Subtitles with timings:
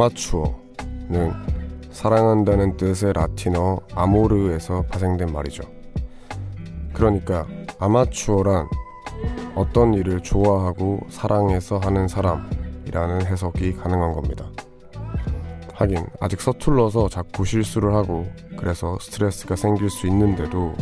[0.00, 1.32] 아마추어는
[1.90, 5.62] 사랑한다는 뜻의 라틴어 아모르에서 파생된 말이죠.
[6.94, 7.46] 그러니까
[7.78, 8.66] 아마추어란
[9.54, 14.46] 어떤 일을 좋아하고 사랑해서 하는 사람이라는 해석이 가능한 겁니다.
[15.74, 18.26] 하긴 아직 서툴러서 자꾸 실수를 하고
[18.56, 20.74] 그래서 스트레스가 생길 수 있는데도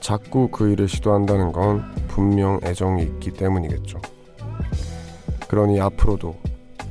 [0.00, 4.00] 자꾸 그 일을 시도한다는 건 분명 애정이 있기 때문이겠죠.
[5.46, 6.34] 그러니 앞으로도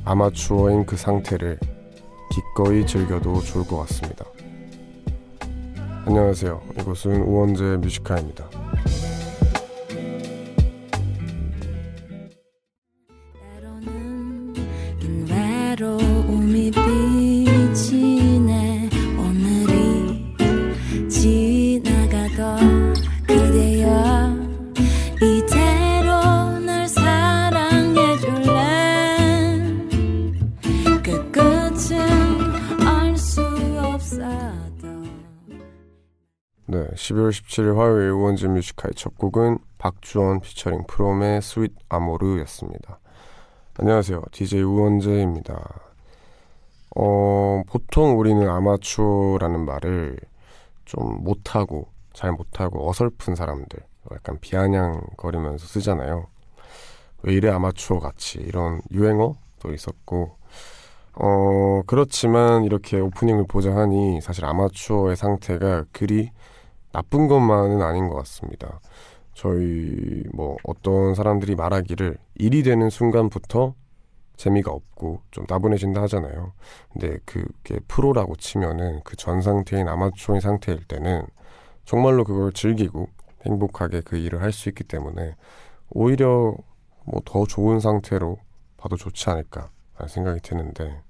[0.04, 1.58] 아마추어인 그 상태를
[2.32, 4.24] 기꺼이 즐겨도 좋을 것 같습니다.
[6.06, 6.60] 안녕하세요.
[6.80, 8.48] 이곳은 우원재 뮤지카입니다.
[37.32, 42.98] 17일 화요일 우원재 Music High의 첫 곡은 박주원 피처링 프롬의 Sweet Amor였습니다.
[43.78, 44.22] 안녕하세요.
[44.30, 45.80] DJ 우원재입니다.
[46.94, 50.18] 어, 보통 우리는 아마추어라는 말을
[50.84, 53.80] 좀 못하고, 잘 못하고 어설픈 사람들,
[54.12, 56.26] 약간 비아냥거리면서 쓰잖아요.
[57.22, 60.36] 왜 이래 아마추어 같이 이런 유행어도 있었고,
[61.14, 66.30] 어, 그렇지만 이렇게 오프닝을 보자 하니 사실 아마추어의 상태가 그리
[66.92, 68.80] 나쁜 것만은 아닌 것 같습니다.
[69.34, 73.74] 저희 뭐 어떤 사람들이 말하기를 일이 되는 순간부터
[74.36, 76.52] 재미가 없고 좀 나분해진다 하잖아요.
[76.92, 81.22] 근데 그게 프로라고 치면은 그 전 상태인 아마추어인 상태일 때는
[81.84, 83.08] 정말로 그걸 즐기고
[83.46, 85.34] 행복하게 그 일을 할 수 있기 때문에
[85.90, 86.54] 오히려
[87.04, 88.38] 뭐 더 좋은 상태로
[88.76, 89.70] 봐도 좋지 않을까
[90.08, 91.00] 생각이 드는데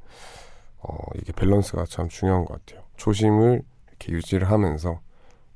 [0.79, 2.85] 어, 이게 밸런스가 참 중요한 것 같아요.
[2.97, 5.01] 조심을 이렇게 유지를 하면서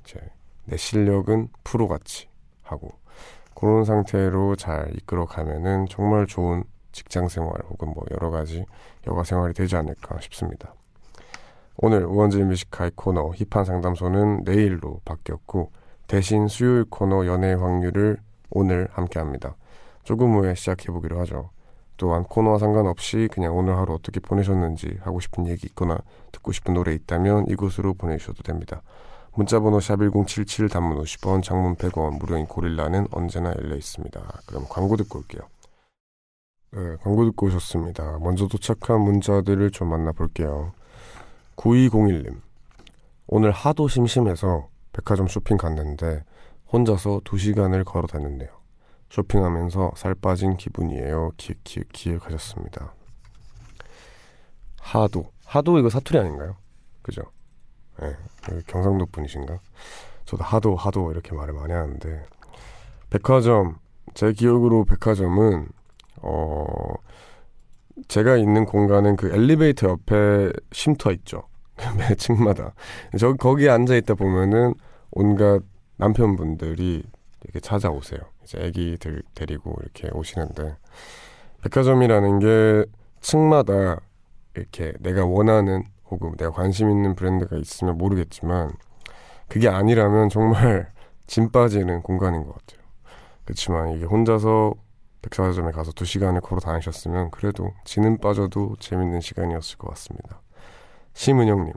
[0.06, 0.20] 이제
[0.64, 2.28] 내 실력은 프로같이
[2.62, 2.90] 하고
[3.54, 8.64] 그런 상태로 잘 이끌어 가면은 정말 좋은 직장 생활 혹은 뭐 여러 가지
[9.06, 10.74] 여가 생활이 되지 않을까 싶습니다.
[11.78, 15.72] 오늘 우원재 뮤지카이 코너 힙한 상담소는 내일로 바뀌었고
[16.06, 18.18] 대신 수요일 코너 연애 확률을
[18.50, 19.56] 오늘 함께 합니다.
[20.04, 21.50] 조금 후에 시작해 보기로 하죠.
[21.98, 25.98] 또한 코너와 상관없이 그냥 오늘 하루 어떻게 보내셨는지 하고 싶은 얘기 있거나
[26.32, 28.82] 듣고 싶은 노래 있다면 이곳으로 보내주셔도 됩니다.
[29.36, 34.40] 문자번호 샵1077 단문 50원 장문 100원 무료인 고릴라는 언제나 열려 있습니다.
[34.46, 35.42] 그럼 광고 듣고 올게요.
[36.72, 38.18] 네, 광고 듣고 오셨습니다.
[38.20, 40.72] 먼저 도착한 문자들을 좀 만나볼게요.
[41.56, 42.40] 9201님
[43.26, 46.24] 오늘 하도 심심해서 백화점 쇼핑 갔는데
[46.72, 48.48] 혼자서 2시간을 걸어 다녔네요.
[49.10, 51.32] 쇼핑하면서 살 빠진 기분이에요.
[51.36, 52.94] 키읔 하셨습니다.
[54.80, 56.56] 하도 하도 이거 사투리 아닌가요?
[57.02, 57.22] 그죠?
[58.00, 59.58] 네, 경상도 분이신가?
[60.24, 62.24] 저도 하도 하도 이렇게 말을 많이 하는데
[63.10, 63.78] 백화점
[64.14, 65.68] 제 기억으로 백화점은
[66.22, 66.66] 어
[68.08, 71.44] 제가 있는 공간은 그 엘리베이터 옆에 쉼터 있죠.
[71.96, 72.74] 매 층마다
[73.18, 74.74] 저 거기에 앉아 있다 보면은
[75.10, 75.62] 온갖
[75.96, 77.04] 남편분들이
[77.42, 78.20] 이렇게 찾아오세요.
[78.42, 80.76] 이제 아기들 데리고 이렇게 오시는데
[81.62, 82.84] 백화점이라는 게
[83.20, 84.00] 층마다
[84.54, 88.70] 이렇게 내가 원하는 혹은 내가 관심 있는 브랜드가 있으면 모르겠지만
[89.48, 90.92] 그게 아니라면 정말
[91.26, 92.84] 짐 빠지는 공간인 것 같아요.
[93.44, 94.74] 그렇지만 이게 혼자서
[95.22, 100.40] 백화점에 가서 두 시간을 걸어 다니셨으면 그래도 지는 빠져도 재밌는 시간이었을 것 같습니다.
[101.14, 101.72] 심은영님,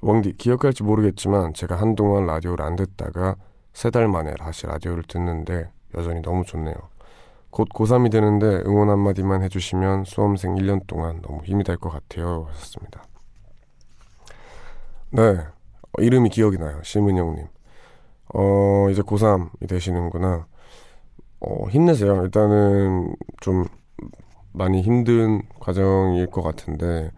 [0.00, 3.36] 왕디 기억할지 모르겠지만 제가 한동안 라디오를 안 듣다가
[3.72, 6.74] 세 달 만에 다시 라디오를 듣는데 여전히 너무 좋네요.
[7.50, 12.46] 곧 고3이 되는데 응원 한마디만 해주시면 수험생 1년 동안 너무 힘이 될 것 같아요.
[12.50, 13.02] 하셨습니다.
[15.14, 15.22] 네.
[15.22, 16.80] 어, 이름이 기억이 나요.
[16.82, 17.46] 심은영님.
[18.34, 20.48] 어, 이제 고3이 되시는구나.
[21.38, 22.24] 어, 힘내세요.
[22.24, 23.64] 일단은 좀
[24.52, 27.12] 많이 힘든 과정일 것 같은데,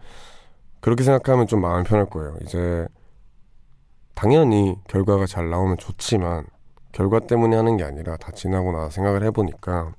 [0.79, 2.37] 그렇게 생각하면 좀 마음 편할 거예요.
[2.43, 2.87] 이제,
[4.13, 6.45] 당연히 결과가 잘 나오면 좋지만,
[6.91, 9.93] 결과 때문에 하는 게 아니라 다 지나고 나서 생각을 해보니까,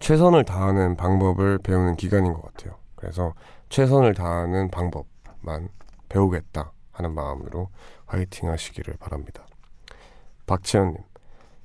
[0.00, 2.74] 최선을 다하는 방법을 배우는 기간인 것 같아요.
[2.94, 3.32] 그래서
[3.70, 5.70] 최선을 다하는 방법만
[6.10, 6.72] 배우겠다.
[6.92, 7.70] 하는 마음으로
[8.06, 9.46] 화이팅 하시기를 바랍니다.
[10.46, 10.98] 박채연님,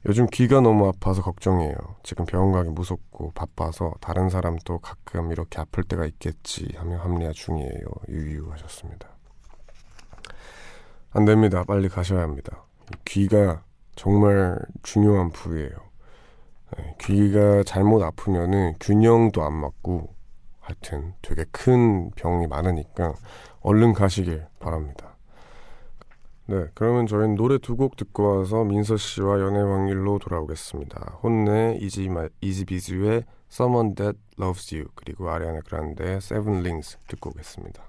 [0.05, 1.75] 요즘 귀가 너무 아파서 걱정이에요.
[2.03, 7.85] 지금 병원 가기 무섭고 바빠서 다른 사람도 가끔 이렇게 아플 때가 있겠지 하며 합리화 중이에요.
[8.07, 9.09] 유유 하셨습니다.
[11.11, 11.63] 안 됩니다.
[11.65, 12.63] 빨리 가셔야 합니다.
[13.05, 13.63] 귀가
[13.95, 15.75] 정말 중요한 부위예요.
[16.77, 20.13] 네, 귀가 잘못 아프면은 균형도 안 맞고
[20.59, 23.13] 하여튼 되게 큰 병이 많으니까
[23.61, 25.16] 얼른 가시길 바랍니다.
[26.49, 31.19] 네, 그러면 저희는 노래 두 곡 듣고 와서 민서 씨와 연애 확률로 돌아오겠습니다.
[31.21, 32.09] 혼내 이지
[32.41, 37.83] 이지비즈의 Someone That Loves You 그리고 아리아나 그란데의 Seven Rings 듣고 오겠습니다.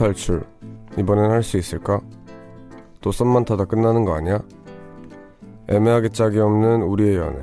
[0.00, 0.42] 탈출
[0.98, 2.00] 이번엔 할 수 있을까?
[3.02, 4.40] 또 썸만 타다 끝나는 거 아니야?
[5.68, 7.38] 애매하게 짝이 없는 우리의 연애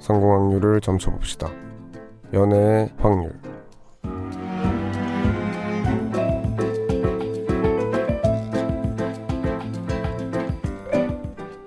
[0.00, 1.48] 성공 확률을 점쳐봅시다
[2.32, 3.32] 연애의 확률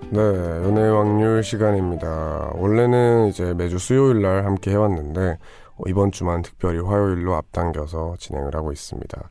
[0.09, 2.51] 네, 연애 확률 시간입니다.
[2.55, 5.37] 원래는 이제 매주 수요일 날 함께 해왔는데
[5.77, 9.29] 어, 이번 주만 특별히 화요일로 앞당겨서 진행을 하고 있습니다.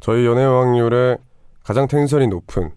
[0.00, 1.16] 저희 연애 확률에
[1.62, 2.70] 가장 텐션이 높은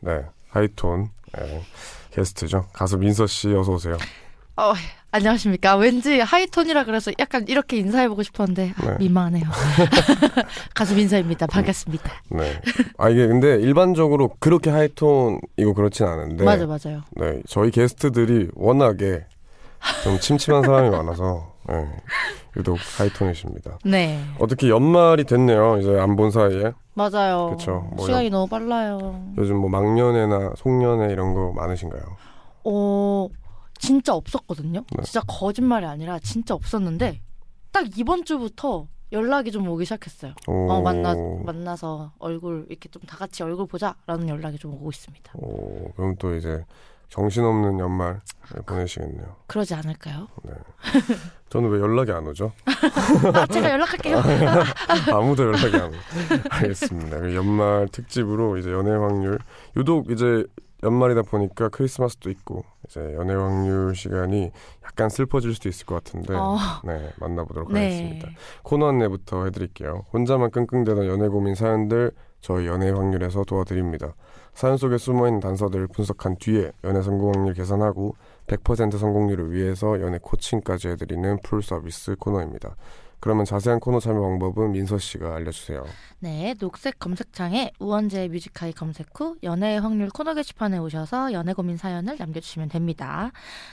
[0.00, 1.62] 네 하이톤 네,
[2.10, 3.96] 게스트죠 가수 민서 씨 어서 오세요.
[4.56, 4.74] 어,
[5.12, 5.76] 안녕하십니까.
[5.76, 8.96] 왠지 하이톤이라 그래서 약간 이렇게 인사해보고 싶었는데 아, 네.
[8.98, 9.44] 민망하네요.
[10.74, 11.46] 가수 민서입니다.
[11.46, 12.10] 반갑습니다.
[12.30, 12.60] 네.
[12.98, 17.02] 아 이게 근데 일반적으로 그렇게 하이톤이고 그렇진 않은데 맞아 맞아요.
[17.12, 19.24] 네 저희 게스트들이 워낙에
[20.04, 21.88] 좀 침침한 사람이 많아서 네,
[22.56, 23.78] 유독 하이톤이십니다.
[23.84, 24.20] 네.
[24.38, 25.78] 어떻게 연말이 됐네요.
[25.78, 26.72] 이제 안 본 사이에.
[26.94, 27.46] 맞아요.
[27.46, 27.88] 그렇죠.
[27.96, 29.32] 뭐 시간이 여, 너무 빨라요.
[29.38, 32.02] 요즘 뭐 막년회나 송년회 이런 거 많으신가요?
[32.64, 33.28] 어,
[33.78, 34.80] 진짜 없었거든요.
[34.96, 35.02] 네.
[35.04, 37.20] 진짜 거짓말이 아니라 진짜 없었는데
[37.72, 40.34] 딱 이번 주부터 연락이 좀 오기 시작했어요.
[40.46, 40.70] 오.
[40.70, 41.14] 어, 만나
[41.44, 45.32] 만나서 얼굴 이렇게 좀 다 같이 얼굴 보자라는 연락이 좀 오고 있습니다.
[45.36, 46.64] 오, 그럼 또 이제
[47.10, 48.20] 정신없는 연말
[48.66, 49.36] 보내시겠네요.
[49.46, 50.28] 그러지 않을까요?
[50.44, 50.52] 네.
[51.50, 52.52] 저는 왜 연락이 안 오죠?
[53.34, 54.22] 아, 제가 연락할게요.
[55.12, 55.96] 아무도 연락이 안 오.
[56.50, 57.34] 알겠습니다.
[57.34, 59.38] 연말 특집으로 이제 연애 확률
[59.76, 60.44] 유독 이제
[60.82, 64.50] 연말이다 보니까 크리스마스도 있고 이제 연애 확률 시간이
[64.84, 66.56] 약간 슬퍼질 수도 있을 것 같은데 어.
[66.84, 67.82] 네 만나보도록 네.
[67.84, 68.28] 하겠습니다.
[68.62, 70.04] 코너 안내부터 해드릴게요.
[70.12, 74.14] 혼자만 끙끙대던 연애 고민 사연들 저희 연애 확률에서 도와드립니다.
[74.54, 78.14] 사연 속에 숨어있는 단서들을 분석한 뒤에 연애 성공 확률 계산하고
[78.46, 82.76] 100% 성공률을 위해서 연애 코칭까지 해드리는 full 서비스 코너입니다.
[83.20, 85.84] 그러면 자세한 코너 참여 방법은 민서 씨가 알려주세요.
[86.20, 91.76] 네, 녹색 검색창에 우원재 Music High 검색 후 연애의 확률 코너 게시판에 오셔서 연애 고민
[91.76, 93.30] 사연을 남겨주시면 됩니다.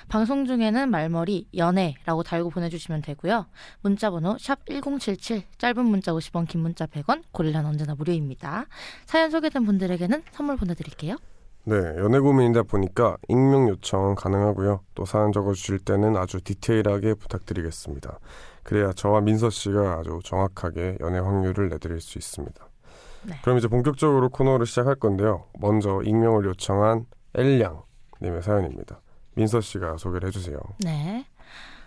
[0.10, 3.46] 방송 중에는 말머리 연애라고 달고 보내주시면 되고요.
[3.82, 8.66] 문자번호 샵 #1077 짧은 문자 50원, 긴 문자 100원, 고릴라는 언제나 무료입니다.
[9.06, 11.16] 사연 소개된 분들에게는 선물 보내드릴게요.
[11.64, 14.84] 네, 연애 고민이다 보니까 익명 요청 가능하고요.
[14.96, 18.20] 또 사연 적어주실 때는 아주 디테일하게 부탁드리겠습니다.
[18.68, 22.68] 그래야 저와 민서 씨가 아주 정확하게 연애 확률을 내드릴 수 있습니다.
[23.24, 23.36] 네.
[23.42, 25.46] 그럼 이제 본격적으로 코너를 시작할 건데요.
[25.58, 27.82] 먼저 익명을 요청한 엘량
[28.22, 29.00] 님의 사연입니다.
[29.36, 30.60] 민서 씨가 소개를 해주세요.
[30.80, 31.26] 네.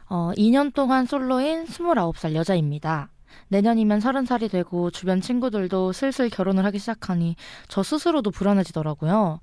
[0.09, 3.11] 어, 2년 동안 솔로인 29살 여자입니다.
[3.49, 7.37] 내년이면 30살이 되고 주변 친구들도 슬슬 결혼을 하기 시작하니
[7.69, 9.41] 저 스스로도 불안해지더라고요.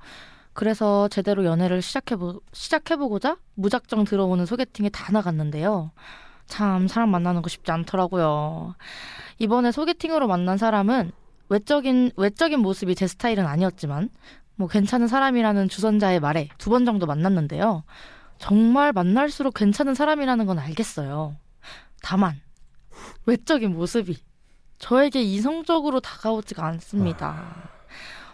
[0.53, 5.91] 그래서 제대로 연애를 시작해보, 시작해보고자 무작정 들어오는 소개팅에 다 나갔는데요.
[6.48, 8.75] 참 사람 만나는 거 쉽지 않더라고요.
[9.39, 11.12] 이번에 소개팅으로 만난 사람은
[11.50, 14.10] 외적인 외적인 모습이 제 스타일은 아니었지만
[14.56, 17.84] 뭐 괜찮은 사람이라는 주선자의 말에 두 번 정도 만났는데요.
[18.39, 21.36] 정말 만날수록 괜찮은 사람이라는 건 알겠어요.
[22.01, 22.39] 다만
[23.25, 24.18] 외적인 모습이
[24.80, 27.72] 저에게 이성적으로 다가오지가 않습니다.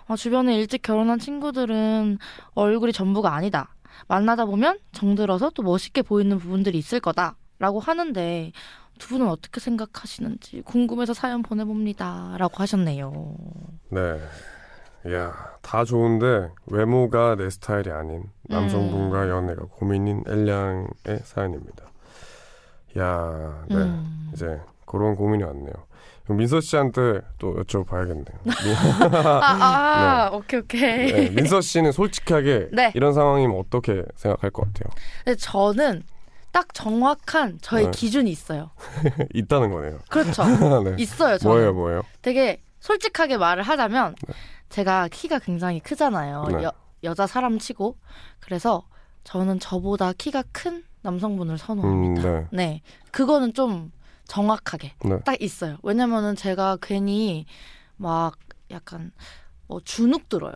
[0.07, 2.17] 어, 주변에 일찍 결혼한 친구들은
[2.53, 3.73] 얼굴이 전부가 아니다.
[4.07, 7.35] 만나다 보면 정들어서 또 멋있게 보이는 부분들이 있을 거다.
[7.63, 8.51] 라고 하는데
[8.99, 12.35] 두 분은 어떻게 생각하시는지 궁금해서 사연 보내봅니다.
[12.37, 13.37] 라고 하셨네요.
[13.87, 14.19] 네.
[15.13, 19.29] 야, 다 좋은데 외모가 내 스타일이 아닌 남성분과 음.
[19.29, 21.85] 연애가 고민인 엘량의 사연입니다.
[22.99, 23.75] 야, 네.
[23.77, 24.31] 음.
[24.33, 25.73] 이제 그런 고민이 왔네요.
[26.27, 28.35] 민서 씨한테 또 여쭤봐야겠네요.
[29.15, 31.11] 아, 아 오케이 오케이.
[31.11, 32.91] 네, 민서 씨는 솔직하게 네.
[32.93, 34.93] 이런 상황이면 어떻게 생각할 것 같아요?
[35.23, 36.03] 근데 저는
[36.53, 37.91] 딱 정확한 저의 네.
[37.91, 38.69] 기준이 있어요.
[39.33, 39.99] 있다는 거네요.
[40.07, 40.43] 그렇죠.
[40.85, 40.95] 네.
[40.99, 41.37] 있어요.
[41.39, 41.55] 저는.
[41.55, 42.03] 뭐예요, 뭐예요?
[42.21, 44.15] 되게 솔직하게 말을 하자면
[44.69, 46.45] 제가 키가 굉장히 크잖아요.
[46.51, 46.63] 네.
[46.63, 46.71] 여,
[47.03, 47.97] 여자 사람 치고
[48.39, 48.87] 그래서
[49.23, 52.29] 저는 저보다 키가 큰 남성분을 음, 선호합니다.
[52.29, 52.47] 네.
[52.51, 52.81] 네,
[53.11, 53.91] 그거는 좀
[54.27, 55.19] 정확하게 네.
[55.25, 55.77] 딱 있어요.
[55.81, 57.47] 왜냐면은 제가 괜히
[57.97, 58.37] 막
[58.69, 59.11] 약간
[59.67, 60.53] 뭐 주눅 들어요.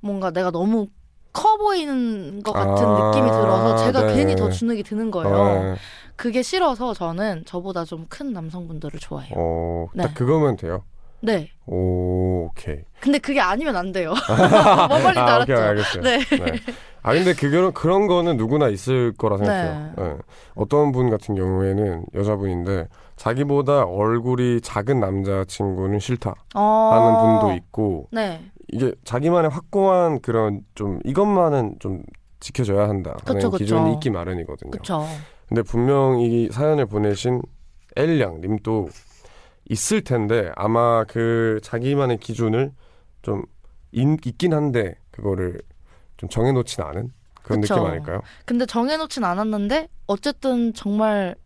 [0.00, 0.88] 뭔가 내가 너무
[1.34, 4.14] 커 보이는 것 같은 아, 느낌이 들어서 제가 네.
[4.14, 5.34] 괜히 더 주눅이 드는 거예요.
[5.36, 5.74] 어,
[6.16, 9.34] 그게 싫어서 저는 저보다 좀 큰 남성분들을 좋아해요.
[9.36, 10.14] 어, 딱 네.
[10.14, 10.84] 그거면 돼요.
[11.20, 11.50] 네.
[11.66, 12.78] 오, 오케이.
[13.00, 14.14] 근데 그게 아니면 안 돼요.
[14.88, 15.52] 뭔 말인지 아, 알았죠?
[15.52, 16.02] 오케이, 알겠어요.
[16.02, 16.18] 네.
[16.18, 16.60] 네.
[17.02, 19.92] 아 근데 그런 그런 거는 누구나 있을 거라 생각해요.
[19.96, 20.02] 네.
[20.02, 20.14] 네.
[20.54, 26.90] 어떤 분 같은 경우에는 여자분인데 자기보다 얼굴이 작은 남자 친구는 싫다 어...
[26.92, 28.40] 하는 분도 있고 네.
[28.74, 32.02] 이게 자기만의 확고한 그런 좀 이것만은 좀
[32.40, 33.58] 지켜줘야 한다 하는 그쵸, 그쵸.
[33.64, 34.72] 기준이 있기 마련이거든요.
[34.72, 35.06] 그쵸.
[35.48, 37.40] 근데 분명 이 사연을 보내신
[37.94, 38.88] 엘량 님도
[39.70, 42.72] 있을 텐데 아마 그 자기만의 기준을
[43.22, 43.44] 좀
[43.92, 45.60] 인- 있긴 한데 그거를
[46.16, 47.12] 좀 정해놓진 않은
[47.44, 47.76] 그런 그쵸.
[47.76, 48.20] 느낌 아닐까요?
[48.44, 51.36] 근데 정해놓진 않았는데 어쨌든 정말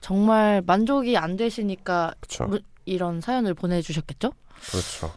[0.00, 2.12] 정말 만족이 안 되시니까.
[2.46, 4.30] 무- 이런 사연을 보내주셨겠죠?
[4.70, 5.12] 그렇죠.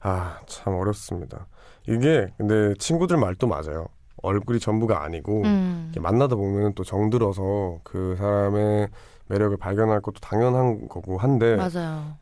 [0.00, 1.46] 아 참 어렵습니다.
[1.88, 3.86] 이게 근데 친구들 말도 맞아요.
[4.22, 5.92] 얼굴이 전부가 아니고 음.
[5.98, 8.88] 만나다 보면 또 정들어서 그 사람의
[9.28, 12.14] 매력을 발견할 것도 당연한 거고 한데 맞아요.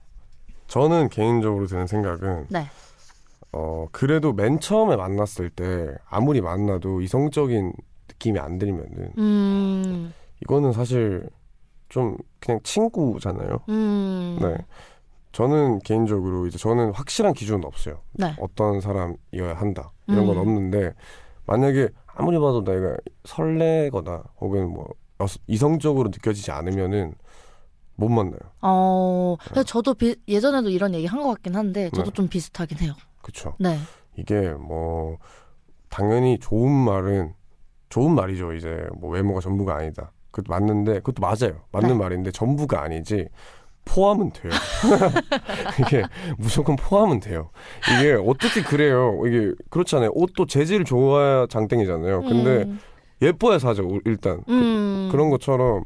[0.68, 2.66] 저는 개인적으로 드는 생각은 네.
[3.52, 7.72] 어 그래도 맨 처음에 만났을 때 아무리 만나도 이성적인
[8.10, 10.12] 느낌이 안 들면은 음.
[10.42, 11.28] 이거는 사실
[11.88, 13.60] 좀 그냥 친구잖아요.
[13.70, 14.38] 음.
[14.40, 14.56] 네.
[15.32, 18.00] 저는 개인적으로 이제 저는 확실한 기준은 없어요.
[18.12, 18.34] 네.
[18.40, 20.40] 어떤 사람이어야 한다 이런 건 음.
[20.40, 20.94] 없는데
[21.46, 24.88] 만약에 아무리 봐도 내가 설레거나 혹은 뭐
[25.46, 27.14] 이성적으로 느껴지지 않으면은
[27.96, 28.38] 못 만나요.
[28.62, 32.14] 어, 근데 저도 비, 예전에도 이런 얘기 한 것 같긴 한데 저도 네.
[32.14, 32.92] 좀 비슷하긴 해요.
[33.22, 33.54] 그쵸?
[33.58, 33.76] 네.
[34.16, 35.18] 이게 뭐
[35.88, 37.34] 당연히 좋은 말은
[37.88, 38.52] 좋은 말이죠.
[38.52, 40.12] 이제 뭐 외모가 전부가 아니다.
[40.30, 41.62] 그것도 맞는데 그것도 맞아요.
[41.72, 41.94] 맞는 네.
[41.94, 43.28] 말인데 전부가 아니지.
[43.88, 44.52] 포함은 돼요.
[45.80, 46.02] 이게
[46.36, 47.50] 무조건 포함은 돼요.
[47.98, 49.20] 이게 어떻게 그래요?
[49.26, 50.10] 이게 그렇잖아요.
[50.14, 52.22] 옷도 재질 좋아야 장땡이잖아요.
[52.22, 52.80] 근데 음.
[53.22, 53.88] 예뻐야 사죠.
[54.04, 55.08] 일단 음.
[55.10, 55.84] 그 런 것처럼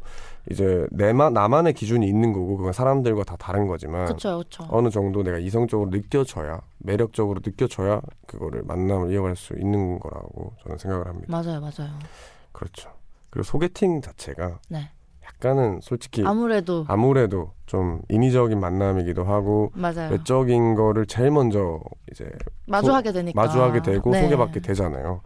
[0.51, 4.67] 이제 내만 나만의 기준이 있는 거고 그건 사람들과 다 다른 거지만 그쵸, 그쵸.
[4.71, 11.07] 어느 정도 내가 이성적으로 느껴져야 매력적으로 느껴져야 그거를 만남을 이어갈 수 있는 거라고 저는 생각을
[11.07, 11.27] 합니다.
[11.31, 11.93] 맞아요, 맞아요.
[12.51, 12.91] 그렇죠.
[13.31, 14.91] 그리고 소개팅 자체가 네.
[15.25, 20.11] 약간은 솔직히 아무래도 아무래도 좀 인위적인 만남이기도 하고 맞아요.
[20.11, 22.31] 외적인 거를 제일 먼저 이제
[22.67, 24.23] 마주하게 되니까 마주하게 되고 네.
[24.23, 25.23] 소개받게 되잖아요.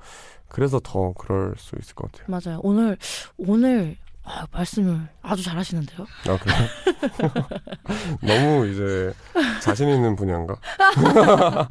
[0.48, 2.26] 그래서 더 그럴 수 있을 것 같아요.
[2.28, 2.60] 맞아요.
[2.62, 2.96] 오늘
[3.36, 6.06] 오늘 아, 말씀을 아주 잘하시는데요.
[6.28, 6.54] 아 그래?
[8.26, 9.12] 너무 이제
[9.62, 10.56] 자신 있는 분야인가?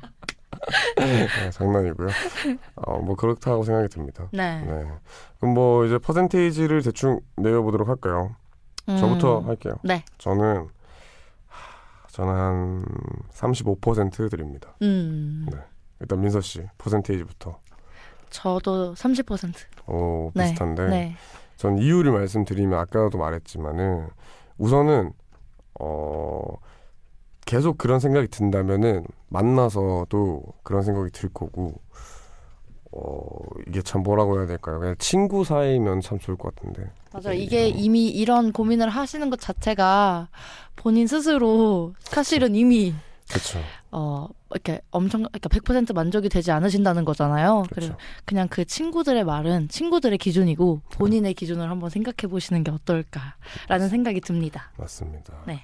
[0.97, 2.07] 네, 장난이고요.
[2.75, 4.27] 어, 뭐 그렇다고 생각이 듭니다.
[4.31, 4.61] 네.
[4.61, 4.85] 네.
[5.39, 8.35] 그럼 뭐 이제 퍼센테이지를 대충 내려보도록 할까요?
[8.89, 8.97] 음.
[8.97, 9.75] 저부터 할게요.
[9.83, 10.03] 네.
[10.17, 10.67] 저는
[11.47, 12.85] 하, 저는
[13.31, 14.75] 한35% 드립니다.
[14.81, 15.47] 음.
[15.51, 15.57] 네.
[15.99, 17.59] 일단 민서 씨 퍼센테이지부터.
[18.29, 19.53] 저도 30%.
[19.87, 20.45] 오 네.
[20.45, 20.87] 비슷한데.
[20.89, 21.15] 네.
[21.57, 24.09] 전 이유를 말씀드리면 아까도 말했지만은
[24.57, 25.13] 우선은
[25.79, 26.57] 어
[27.45, 31.79] 계속 그런 생각이 든다면은 만나서도 그런 생각이 들 거고
[32.91, 33.27] 어
[33.67, 34.79] 이게 참 뭐라고 해야 될까요?
[34.79, 37.37] 그냥 친구 사이면 참 좋을 것 같은데 맞아요.
[37.37, 40.29] 이게 이미 이런 고민을 하시는 것 자체가
[40.75, 42.93] 본인 스스로 사실은 이미
[43.29, 43.59] 그렇죠.
[43.91, 47.65] 어 이렇게 엄청 그러니까 100% 만족이 되지 않으신다는 거잖아요.
[47.69, 47.97] 그래서 그렇죠.
[48.25, 54.71] 그냥 그 친구들의 말은 친구들의 기준이고 본인의 기준을 한번 생각해 보시는 게 어떨까라는 생각이 듭니다.
[54.77, 55.33] 맞습니다.
[55.47, 55.63] 네.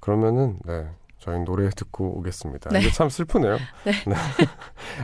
[0.00, 0.86] 그러면은 네.
[1.22, 2.70] 저희 노래 듣고 오겠습니다.
[2.70, 2.80] 네.
[2.80, 3.56] 이게 참 슬프네요.
[3.86, 3.92] 네.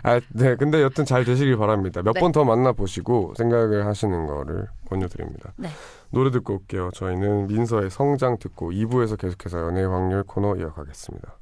[0.02, 0.56] 아, 네.
[0.56, 2.02] 근데 여튼 잘 되시길 바랍니다.
[2.02, 2.20] 몇 네.
[2.20, 5.52] 번더 만나 보시고 생각을 하시는 거를 권유드립니다.
[5.56, 5.68] 네.
[6.10, 6.90] 노래 듣고 올게요.
[6.92, 11.38] 저희는 민서의 성장 듣고 2부에서 계속해서 연애 확률 코너 이어가겠습니다.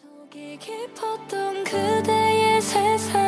[0.00, 3.25] 속이 깊었던 그대의 세상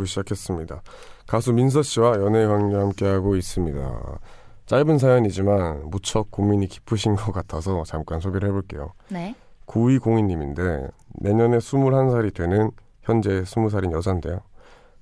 [0.00, 0.82] 2부 시작했습니다.
[1.26, 4.18] 가수 민서 씨와 연애 관계와 함께하고 있습니다.
[4.66, 8.92] 짧은 사연이지만 무척 고민이 깊으신 것 같아서 잠깐 소개를 해볼게요.
[9.08, 9.34] 네.
[9.66, 12.70] 9202님인데 내년에 21살이 되는
[13.02, 14.40] 현재 20살인 여잔데요.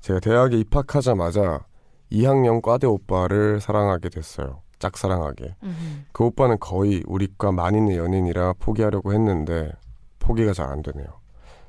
[0.00, 1.66] 제가 대학에 입학하자마자
[2.12, 4.62] 2학년 과대 오빠를 사랑하게 됐어요.
[4.78, 5.56] 짝사랑하게.
[5.64, 6.06] 음.
[6.12, 9.72] 그 오빠는 거의 우리과 만인의 연인이라 포기하려고 했는데
[10.18, 11.17] 포기가 잘 안 되네요.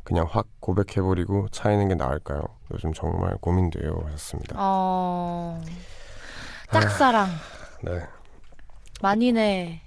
[0.10, 2.42] 그냥 확 고백해버리고 차이는 게 나을까요?
[2.74, 4.56] 요즘 정말 고민돼요 하셨습니다.
[4.58, 5.62] 어.
[6.72, 7.28] 짝사랑.
[7.84, 8.02] 네.
[9.04, 9.82] 만인의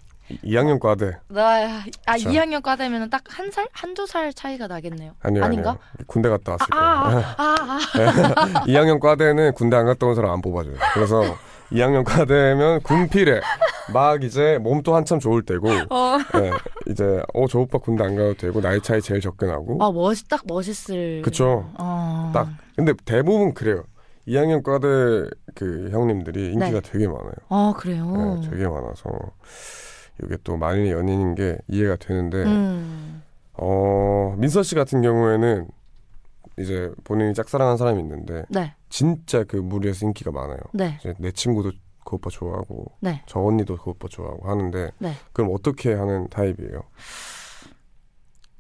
[0.45, 2.31] 2학년 과대 나, 아, 그쵸.
[2.31, 3.69] 2학년 과되면 딱 한 살?
[3.73, 5.13] 한두 살 차이가 나겠네요.
[5.21, 5.71] 아니요 아닌가?
[5.71, 5.83] 아니요.
[6.07, 7.19] 군대 갔다 왔을 아, 거예요.
[7.19, 7.79] 아, 아,
[8.55, 8.65] 아.
[8.67, 10.77] 2학년 과대는 군대 안 갔다 온 사람 안 뽑아줘요.
[10.95, 11.37] 그래서
[11.73, 13.41] 2학년 과대면 군필에
[13.93, 16.19] 막 이제 몸도 한참 좋을 때고 어.
[16.37, 16.51] 예,
[16.91, 20.43] 이제 어 저 오빠 군대 안 가도 되고 나이 차이 제일 접근하고 아, 멋, 딱
[20.47, 21.23] 멋있을.
[21.23, 21.71] 그쵸.
[21.79, 22.31] 어.
[22.35, 23.85] 딱 근데 대부분 그래요.
[24.29, 24.89] 2학년 과대
[25.55, 26.81] 그 형님들이 인기가 네.
[26.81, 27.33] 되게 많아요.
[27.49, 28.41] 아, 그래요?
[28.41, 29.11] 네, 되게 많아서
[30.23, 33.23] 이게 또 만인의 연인인 게 이해가 되는데 음.
[33.55, 35.67] 어 민서 씨 같은 경우에는
[36.63, 40.61] 이제 본인이 짝사랑한 사람이 있는데 네, 진짜 그 무리에서 인기가 많아요.
[40.73, 41.73] 네, 이제 내 친구도
[42.05, 43.23] 그 오빠 좋아하고 네.
[43.27, 45.13] 저 언니도 그 오빠 좋아하고 하는데 네.
[45.33, 46.83] 그럼 어떻게 하는 타입이에요?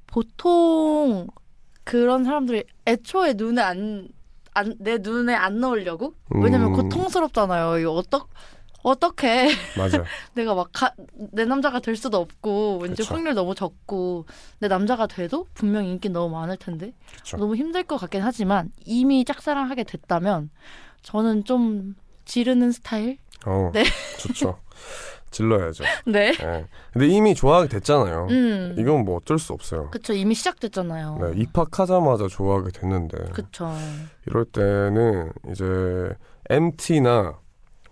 [0.06, 1.26] 보통
[1.84, 4.08] 그런 사람들이 애초에 눈에 안,
[4.54, 6.14] 안, 내 눈에 안 넣으려고?
[6.30, 6.72] 왜냐면 음.
[6.74, 7.78] 고통스럽잖아요.
[7.78, 8.26] 이거 어떡, 어
[8.98, 10.04] 떻게 맞아.
[10.34, 10.70] 내가 막
[11.32, 13.14] 내 남자가 될 수도 없고 왠지 그쵸.
[13.14, 14.26] 확률 너무 적고
[14.58, 17.36] 내 남자가 돼도 분명 인기 너무 많을 텐데 그쵸.
[17.36, 20.50] 너무 힘들 것 같긴 하지만 이미 짝사랑하게 됐다면
[21.02, 23.18] 저는 좀 지르는 스타일?
[23.46, 23.84] 어, 네.
[24.18, 24.58] 좋죠.
[25.30, 25.84] 질러야죠.
[26.06, 26.32] 네.
[26.40, 26.66] 예.
[26.92, 28.26] 근데 이미 좋아하게 됐잖아요.
[28.30, 28.76] 음.
[28.78, 29.90] 이건 뭐 어쩔 수 없어요.
[29.90, 31.18] 그쵸 이미 시작됐잖아요.
[31.20, 33.72] 네, 입학하자마자 좋아하게 됐는데 그쵸.
[34.26, 35.64] 이럴 때는 이제
[36.50, 37.38] MT나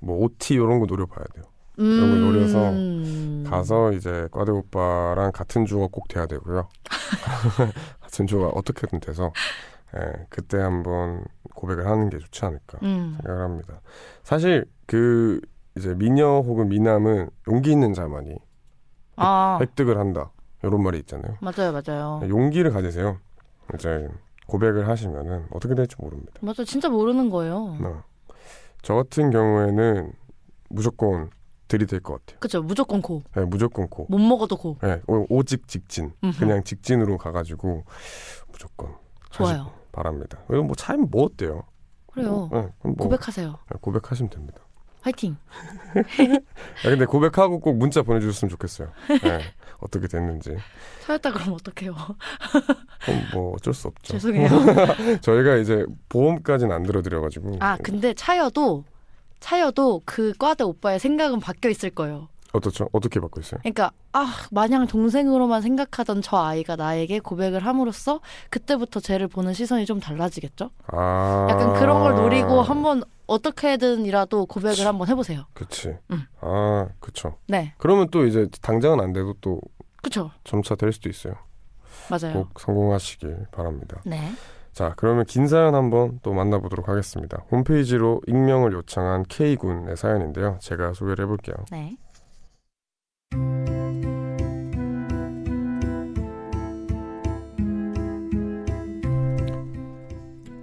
[0.00, 1.44] 뭐 OT 이런 거 노려봐야 돼요.
[1.76, 3.44] 이런 걸 노려서 음.
[3.48, 6.68] 가서 이제 과대 오빠랑 같은 주가 꼭 돼야 되고요.
[8.00, 9.32] 같은 주가 어떻게든 돼서
[9.96, 13.16] 예, 그때 한번 고백을 하는 게 좋지 않을까 음.
[13.22, 13.80] 생각을 합니다.
[14.22, 15.40] 사실 그
[15.76, 18.36] 이제 미녀 혹은 미남은 용기 있는 자만이
[19.16, 20.30] 아 획득을 한다
[20.62, 21.36] 이런 말이 있잖아요.
[21.40, 22.20] 맞아요 맞아요.
[22.28, 23.18] 용기를 가지세요.
[23.74, 24.08] 이제
[24.46, 26.32] 고백을 하시면은 어떻게 될지 모릅니다.
[26.40, 27.76] 맞아 진짜 모르는 거예요.
[27.80, 27.94] 네.
[28.83, 30.12] 저 같은 경우에는
[30.69, 31.31] 무조건
[31.69, 32.40] 들이댈 것 같아요.
[32.40, 33.23] 그쵸 무조건 고.
[33.35, 34.07] 네, 무조건 고.
[34.09, 34.77] 못 먹어도 고.
[34.83, 36.12] 네, 오- 오직 직진.
[36.25, 36.38] 음흠.
[36.40, 37.85] 그냥 직진으로 가가지고
[38.51, 38.95] 무조건
[39.31, 39.73] 좋아요.
[39.93, 40.38] 바랍니다.
[40.51, 41.64] 이거 뭐 차이면 뭐 어때요?
[42.12, 42.49] 그래요.
[42.53, 43.49] 네, 그럼 뭐 고백하세요.
[43.51, 44.61] 네, 고백하시면 됩니다.
[45.03, 45.37] 화이팅.
[45.97, 46.03] 야,
[46.83, 48.90] 근데 고백하고 꼭 문자 보내주셨으면 좋겠어요.
[49.23, 49.40] 네,
[49.81, 50.57] 어떻게 됐는지.
[51.05, 51.95] 차였다 그럼 어떡해요.
[53.05, 54.12] 그럼 뭐 어쩔 수 없죠.
[54.14, 54.49] 죄송해요.
[55.23, 57.57] 저희가 이제 보험까지는 안 들어드려가지고.
[57.61, 58.85] 아 근데 차여도
[59.40, 62.29] 차여도 그 과대 오빠의 생각은 바뀌어 있을 거예요.
[62.53, 62.88] 어떻죠?
[62.93, 63.61] 어떻게 받고 있어요?
[63.61, 70.01] 그러니까 아 마냥 동생으로만 생각하던 저 아이가 나에게 고백을 함으로써 그때부터 쟤를 보는 시선이 좀
[70.01, 70.71] 달라지겠죠?
[70.88, 71.47] 아.
[71.49, 74.87] 약간 그런 걸 노리고 한번 어떻게든이라도 고백을.
[74.87, 75.45] 한번 해보세요.
[75.55, 75.97] 그치.
[76.11, 76.23] 음.
[76.40, 77.37] 아, 그쵸.
[77.49, 79.61] 네, 그러면 또 이제 당장은 안 돼도 또
[80.03, 80.31] 그쵸?
[80.45, 81.35] 점차 될 수도 있어요.
[82.11, 82.33] 맞아요.
[82.35, 84.01] 꼭 성공하시길 바랍니다.
[84.05, 84.33] 네,
[84.73, 87.43] 자, 그러면 긴 사연 한번 또 만나보도록 하겠습니다.
[87.51, 90.59] 홈페이지로 익명을 요청한 K군의 사연인데요.
[90.61, 91.55] 제가 소개를 해볼게요.
[91.71, 91.97] 네.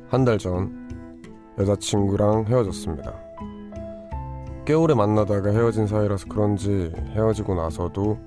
[0.10, 0.87] 한 달 전
[1.58, 3.14] 여자친구랑 헤어졌습니다.
[4.66, 8.18] 꽤 오래 만나다가 헤어진 사이라서 그런지 헤어지고 나서도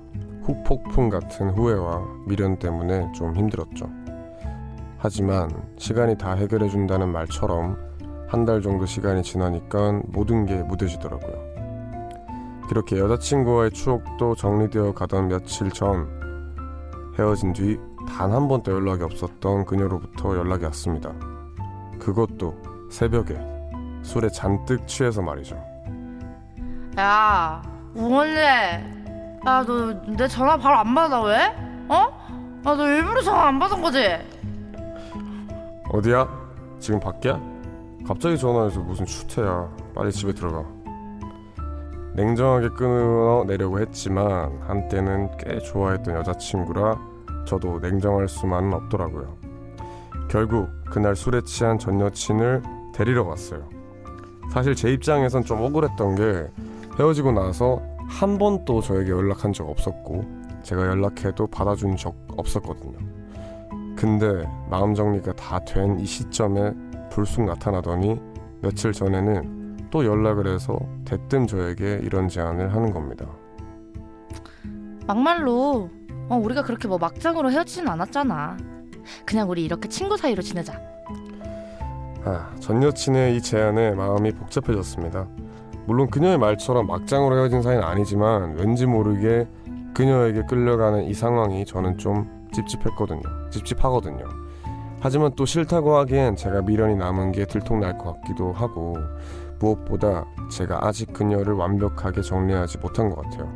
[0.43, 3.85] 후폭풍 같은 후회와 미련 때문에 좀 힘들었죠.
[4.97, 7.77] 하지만 시간이 다 해결해준다는 말처럼
[8.27, 11.51] 한 달 정도 시간이 지나니까 모든 게 무뎌지더라고요.
[12.69, 16.07] 그렇게 여자친구와의 추억도 정리되어 가던 며칠 전
[17.19, 21.13] 헤어진 뒤 단 한 번도 연락이 없었던 그녀로부터 연락이 왔습니다.
[21.99, 22.55] 그것도
[22.91, 23.39] 새벽에
[24.03, 25.55] 술에 잔뜩 취해서 말이죠.
[26.99, 27.61] 야,
[27.95, 28.41] 우원재.
[29.47, 31.47] 야, 너 내 전화 바로 안 받아 왜?
[31.87, 32.05] 어?
[32.63, 33.99] 아, 너 일부러 전화 안 받은 거지?
[35.91, 36.27] 어디야?
[36.79, 37.39] 지금 밖이야?
[38.07, 39.69] 갑자기 전화해서 무슨 추태야.
[39.95, 40.63] 빨리 집에 들어가.
[42.13, 46.97] 냉정하게 끊어내려고 했지만 한때는 꽤 좋아했던 여자친구라
[47.47, 49.37] 저도 냉정할 수만은 없더라고요.
[50.29, 52.61] 결국 그날 술에 취한 전 여친을
[52.93, 53.67] 데리러 갔어요.
[54.51, 56.47] 사실 제 입장에선 좀 억울했던 게
[56.99, 60.25] 헤어지고 나서 한 번도 저에게 연락한 적 없었고
[60.63, 62.97] 제가 연락해도 받아준 적 없었거든요.
[63.95, 66.73] 근데 마음 정리가 다 된 이 시점에
[67.11, 68.19] 불쑥 나타나더니
[68.61, 73.25] 며칠 전에는 또 연락을 해서 대뜸 저에게 이런 제안을 하는 겁니다.
[75.07, 75.89] 막말로
[76.29, 78.57] 어, 우리가 그렇게 뭐 막장으로 헤어지진 않았잖아.
[79.25, 80.79] 그냥 우리 이렇게 친구 사이로 지내자.
[82.23, 85.27] 아, 전 여친의 이 제안에 마음이 복잡해졌습니다.
[85.87, 89.47] 물론 그녀의 말처럼 막장으로 헤어진 사이는 아니지만 왠지 모르게
[89.95, 93.21] 그녀에게 끌려가는 이 상황이 저는 좀 찝찝했거든요.
[93.49, 94.25] 찝찝하거든요.
[94.99, 98.97] 하지만 또 싫다고 하기엔 제가 미련이 남은 게 들통날 것 같기도 하고
[99.59, 103.51] 무엇보다 제가 아직 그녀를 완벽하게 정리하지 못한 것 같아요.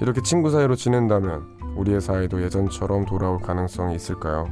[0.00, 1.44] 이렇게 친구 사이로 지낸다면
[1.76, 4.46] 우리의 사이도 예전처럼 돌아올 가능성이 있을까요?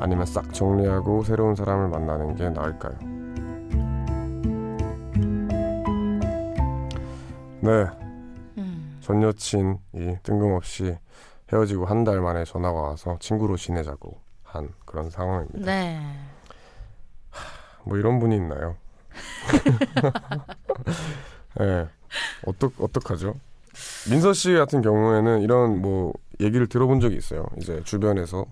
[0.00, 2.96] 아니면 싹 정리하고 새로운 사람을 만나는 게 나을까요?
[7.62, 7.86] 네,
[8.56, 8.98] 음.
[9.02, 9.76] 전 여친이
[10.22, 10.96] 뜬금없이
[11.52, 15.58] 헤어지고 한 달 만에 전화가 와서 친구로 지내자고 한 그런 상황입니다.
[15.60, 16.00] 네.
[17.84, 18.76] 뭐 이런 분이 있나요?
[21.60, 21.86] 예.
[22.46, 23.34] 어떡 어떡하죠?
[24.10, 27.44] 민서 씨 같은 경우에는 이런 뭐 얘기를 들어본 적이 있어요.
[27.58, 28.46] 이제 주변에서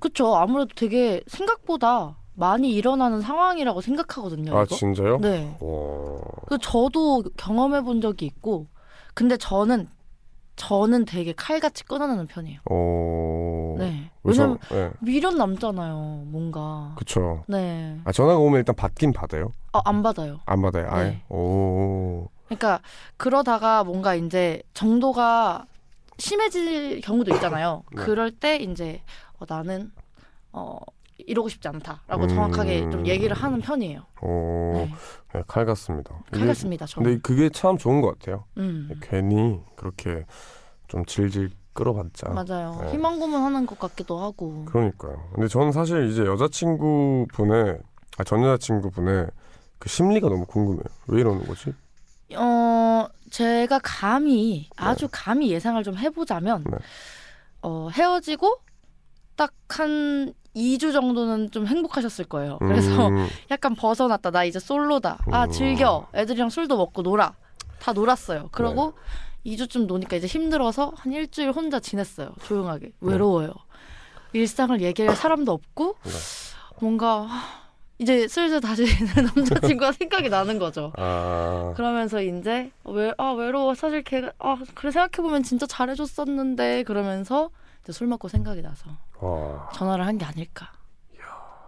[0.00, 0.34] 그쵸.
[0.36, 4.56] 아무래도 되게 생각보다 많이 일어나는 상황이라고 생각하거든요.
[4.56, 4.74] 아 이거.
[4.74, 5.18] 진짜요?
[5.18, 5.56] 네.
[5.60, 6.20] 와.
[6.46, 8.66] 그 저도 경험해 본 적이 있고,
[9.14, 9.88] 근데 저는
[10.56, 12.60] 저는 되게 칼같이 끊어내는 편이에요.
[12.70, 13.74] 어.
[13.78, 14.10] 네.
[14.22, 14.90] 왜냐면 예.
[15.00, 16.24] 미련 남잖아요.
[16.26, 16.94] 뭔가.
[16.96, 17.44] 그쵸.
[17.48, 18.00] 네.
[18.04, 19.52] 아 전화가 오면 일단 받긴 받아요.
[19.72, 20.40] 아, 안 받아요.
[20.46, 20.86] 안 받아요.
[20.90, 21.04] 아예.
[21.04, 21.24] 네.
[21.28, 22.28] 오.
[22.46, 22.80] 그러니까
[23.16, 25.66] 그러다가 뭔가 이제 정도가
[26.18, 27.82] 심해질 경우도 있잖아요.
[27.92, 28.04] 네.
[28.04, 29.02] 그럴 때 이제
[29.38, 29.90] 어, 나는
[30.52, 30.78] 어
[31.18, 32.28] 이러고 싶지 않다라고 음.
[32.28, 34.02] 정확하게 좀 얘기를 하는 편이에요.
[34.22, 34.72] 오.
[34.74, 34.90] 네.
[35.32, 36.16] 네, 칼 같습니다.
[36.28, 36.86] 이게- 칼 같습니다.
[36.86, 37.04] 저는.
[37.04, 38.44] 근데 그게 참 좋은 것 같아요.
[38.58, 38.90] 음.
[39.00, 40.24] 괜히 그렇게
[40.88, 42.30] 좀 질질 끌어봤자.
[42.30, 42.78] 맞아요.
[42.82, 42.92] 네.
[42.92, 44.64] 희망 고문하는 것 같기도 하고.
[44.66, 45.28] 그러니까요.
[45.34, 47.78] 근데 저는 사실 이제 여자친구 분의
[48.18, 49.26] 아, 전 여자친구 분의
[49.78, 50.84] 그 심리가 너무 궁금해요.
[51.08, 51.74] 왜 이러는 거지?
[52.36, 56.76] 어 제가 감히 아주 감히 예상을 좀 해보자면 네.
[57.62, 58.56] 어 헤어지고
[59.36, 62.58] 딱 한 2주 정도는 좀 행복하셨을 거예요.
[62.58, 64.30] 그래서 음, 약간 벗어났다.
[64.30, 65.18] 나 이제 솔로다.
[65.32, 65.50] 아, 음.
[65.50, 66.06] 즐겨.
[66.14, 67.34] 애들이랑 술도 먹고 놀아.
[67.80, 68.48] 다 놀았어요.
[68.52, 68.94] 그러고
[69.44, 69.56] 네.
[69.56, 72.32] 2주쯤 노니까 이제 힘들어서 한 일주일 혼자 지냈어요.
[72.44, 72.86] 조용하게.
[72.86, 72.92] 네.
[73.00, 73.52] 외로워요.
[74.32, 76.10] 일상을 얘기할 사람도 없고 네.
[76.80, 77.64] 뭔가 하,
[77.98, 78.84] 이제 슬슬 다시
[79.36, 80.92] 남자친구가 생각이 나는 거죠.
[80.96, 87.50] 아, 그러면서 이제 외, 아 외로워 사실 걔가 아 그래 생각해 보면 진짜 잘해줬었는데 그러면서
[87.82, 88.90] 이제 술 먹고 생각이 나서
[89.28, 90.70] 와, 전화를 한 게 아닐까.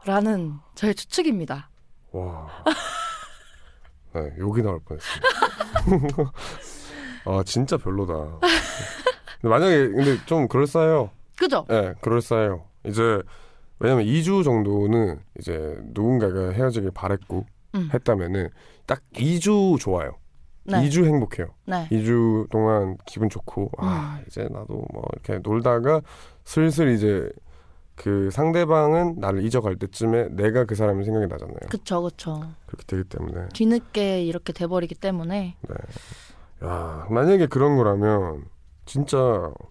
[0.04, 1.68] 라는 저의 추측입니다.
[2.12, 2.48] 와.
[4.14, 5.26] 네, 욕이 나올 뻔했습니다.
[7.26, 8.14] 아, 진짜 별로다.
[9.40, 11.10] 근데 만약에 근데 좀 그럴싸해요.
[11.36, 11.64] 그죠?
[11.68, 12.64] 네, 그럴싸해요.
[12.84, 13.20] 이제
[13.80, 17.90] 왜냐면 2주 정도는 이제 누군가가 헤어지길 바랬고 음.
[17.92, 18.50] 했다면은
[18.86, 20.12] 딱 2주 좋아요.
[20.64, 20.88] 네.
[20.88, 21.48] 2주 행복해요.
[21.66, 21.88] 네.
[21.90, 24.24] 2주 동안 기분 좋고 아 음.
[24.28, 26.00] 이제 나도 뭐 이렇게 놀다가
[26.44, 27.28] 슬슬 이제
[27.96, 31.56] 그 상대방은 나를 잊어갈 때쯤에 내가 그 사람이 생각이 나잖아요.
[31.70, 32.48] 그쵸, 그쵸.
[32.66, 35.56] 그렇게 되기 때문에 뒤늦게 이렇게 돼버리기 때문에.
[36.64, 38.44] 야 만약에 그런 거라면
[38.84, 39.16] 진짜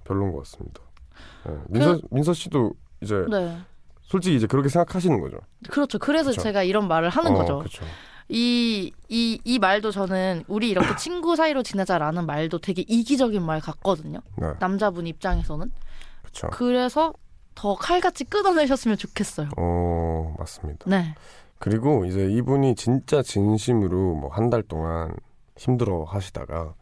[0.04, 0.82] 별론 것 같습니다.
[1.46, 3.58] 네, 민서 민서 씨도 이제 네.
[4.02, 5.38] 솔직히 이제 그렇게 생각하시는 거죠.
[5.70, 6.00] 그렇죠.
[6.00, 6.42] 그래서 그쵸.
[6.42, 7.60] 제가 이런 말을 하는 어, 거죠.
[7.60, 7.86] 그렇죠.
[8.28, 14.20] 이, 이, 이 말도 저는 우리 이렇게 친구 사이로 지내자라는 말도 되게 이기적인 말 같거든요.
[14.38, 15.72] 네, 남자분 입장에서는.
[16.22, 16.48] 그렇죠.
[16.52, 17.14] 그래서
[17.56, 19.50] 더 칼같이 끊어내셨으면 좋겠어요.
[19.58, 20.90] 어 맞습니다.
[20.90, 21.16] 네.
[21.60, 25.16] 그리고 이제 이분이 진짜 진심으로 뭐 한 달 동안
[25.58, 26.74] 힘들어 하시다가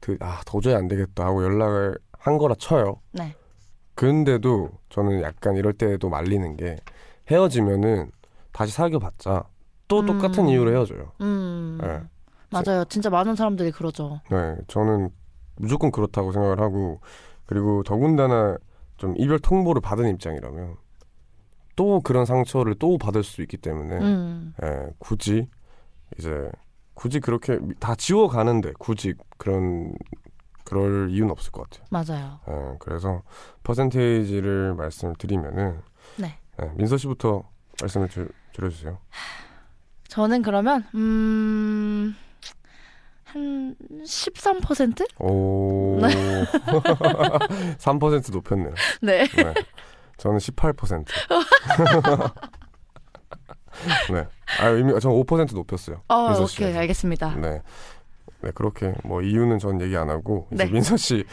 [0.00, 3.00] 그 아 도저히 안 되겠다 하고 연락을 한 거라 쳐요.
[3.12, 3.34] 네.
[3.94, 6.76] 근데도 저는 약간 이럴 때도 말리는 게
[7.30, 8.10] 헤어지면은
[8.52, 9.44] 다시 사귀어봤자
[9.88, 10.06] 또 음.
[10.06, 11.12] 똑같은 이유로 헤어져요.
[11.20, 11.78] 음.
[11.80, 12.00] 네.
[12.50, 12.84] 맞아요.
[12.86, 14.20] 진짜 많은 사람들이 그러죠.
[14.30, 15.10] 네, 저는
[15.56, 17.00] 무조건 그렇다고 생각을 하고
[17.46, 18.56] 그리고 더군다나
[19.00, 20.76] 좀 이별 통보를 받은 입장이라면
[21.74, 24.54] 또 그런 상처를 또 받을 수 있기 때문에 음.
[24.62, 25.48] 예, 굳이
[26.18, 26.50] 이제
[26.92, 29.94] 굳이 그렇게 다 지워 가는데 굳이 그런
[30.64, 31.86] 그럴 이유는 없을 것 같아요.
[31.88, 32.40] 맞아요.
[32.46, 33.22] 예, 그래서
[33.62, 35.80] 퍼센테이지를 말씀을 드리면은
[36.18, 36.38] 네.
[36.62, 37.42] 예, 민서 씨부터
[37.80, 38.98] 말씀을 줄, 줄여주세요.
[40.08, 42.14] 저는 그러면, 음,
[43.32, 45.06] 한 13%?
[45.20, 45.98] 오,
[47.78, 48.74] 3% 높였네요.
[49.02, 49.26] 네.
[49.28, 49.54] 네.
[50.16, 51.04] 저는 18%.
[54.12, 54.26] 네.
[54.60, 56.02] 아, 이미 저는 5% 높였어요.
[56.08, 56.48] 어, 민서 오케이.
[56.56, 56.78] 씨한테.
[56.78, 57.34] 알겠습니다.
[57.36, 57.62] 네.
[58.42, 60.70] 네, 그렇게 뭐 이유는 전 얘기 안 하고 이제 네.
[60.70, 61.24] 민서 씨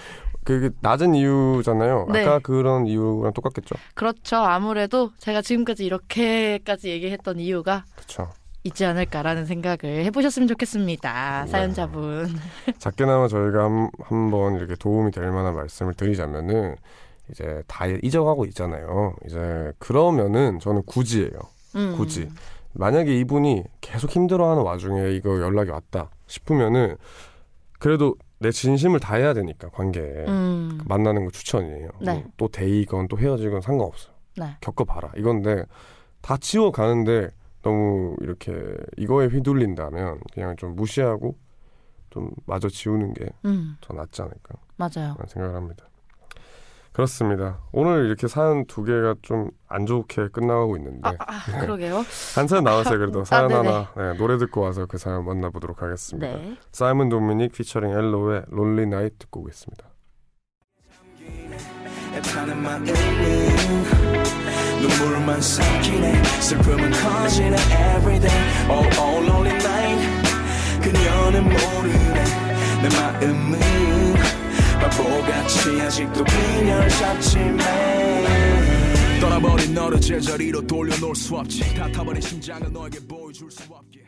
[0.44, 2.08] 그게 낮은 이유잖아요.
[2.12, 2.26] 네.
[2.26, 3.76] 아까 그런 이유랑 똑같겠죠.
[3.96, 4.38] 그렇죠.
[4.38, 8.30] 아무래도 제가 지금까지 이렇게까지 얘기했던 이유가 그렇죠.
[8.68, 11.46] 있지 않을까라는 생각을 해보셨으면 좋겠습니다.
[11.46, 11.52] 네.
[11.52, 12.28] 사연자분.
[12.78, 16.76] 작게나마 저희가 한, 한번 이렇게 도움이 될 만한 말씀을 드리자면은
[17.32, 19.16] 이제 다 잊어가고 있잖아요.
[19.26, 21.40] 이제 그러면은 저는 굳이예요.
[21.76, 21.96] 음.
[21.98, 22.30] 굳이.
[22.74, 26.96] 만약에 이분이 계속 힘들어하는 와중에 이거 연락이 왔다 싶으면은
[27.80, 30.80] 그래도 내 진심을 다 해야 되니까 관계에 음.
[30.86, 31.90] 만나는 거 추천이에요.
[32.02, 32.24] 네.
[32.38, 34.14] 뭐또 데이건 또 헤어지건 상관없어요.
[34.38, 34.56] 네.
[34.62, 35.14] 겪어봐라.
[35.18, 35.66] 이건데
[36.22, 37.30] 다 지워 가는데
[37.68, 38.54] 너무 이렇게
[38.98, 41.38] 이거에 휘둘린다면 그냥 좀 무시하고
[42.10, 43.78] 좀 마저 지우는 게더 음.
[43.94, 45.16] 낫지 않을까 맞아요.
[45.28, 45.86] 생각을 합니다.
[46.94, 47.60] 그렇습니다.
[47.72, 51.98] 오늘 이렇게 사연 두 개가 좀 안 좋게 끝나가고 있는데 아, 아 그러게요.
[52.36, 52.98] 한 사연 나왔어요.
[52.98, 53.68] 그래도 사연 네네.
[53.68, 56.28] 하나 네, 노래 듣고 와서 그 사연 만나보도록 하겠습니다.
[56.28, 56.58] 네.
[56.72, 59.88] 사이먼 도미닉 피처링 엘로의 롤리 나이트 듣고 오겠습니다.
[64.82, 67.56] 눈물만 삼키네 슬픔은 커지네
[67.96, 70.28] everyday oh oh lonely night
[70.82, 72.24] 그녀는 모르네
[72.82, 73.60] 내 마음은
[74.80, 77.60] 바보같이 아직도 그녀를 잡지만
[79.20, 84.02] 떠나버린 너를 제자리로 돌려놓을 수 없지 닫아버린 심장은 너에게 보여줄 수 없게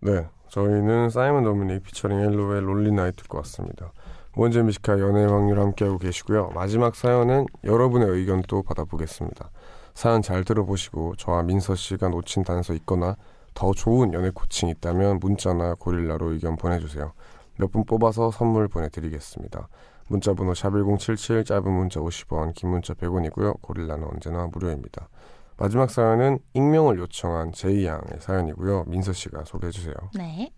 [0.00, 3.92] 네, 저희는 사이먼 도미닉 피처링 엘로의 롤리 나이트 듣고 왔습니다.
[4.36, 6.50] 원제 미식카 연애 확률 함께하고 계시고요.
[6.54, 9.50] 마지막 사연은 여러분의 의견 또 받아보겠습니다.
[9.94, 13.16] 사연 잘 들어보시고 저와 민서 씨가 놓친 단서 있거나
[13.54, 17.12] 더 좋은 연애 코칭 있다면 문자나 고릴라로 의견 보내주세요.
[17.58, 19.68] 몇 분 뽑아서 선물 보내드리겠습니다.
[20.08, 23.60] 문자번호 샵1077 짧은 문자 50원 긴 문자 100원이고요.
[23.62, 25.08] 고릴라는 언제나 무료입니다.
[25.56, 28.84] 마지막 사연은 익명을 요청한 제이 양의 사연이고요.
[28.88, 29.94] 민서 씨가 소개해 주세요.
[30.14, 30.50] 네.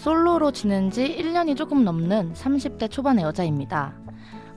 [0.00, 3.92] 솔로로 지낸 지 1년이 조금 넘는 30대 초반의 여자입니다.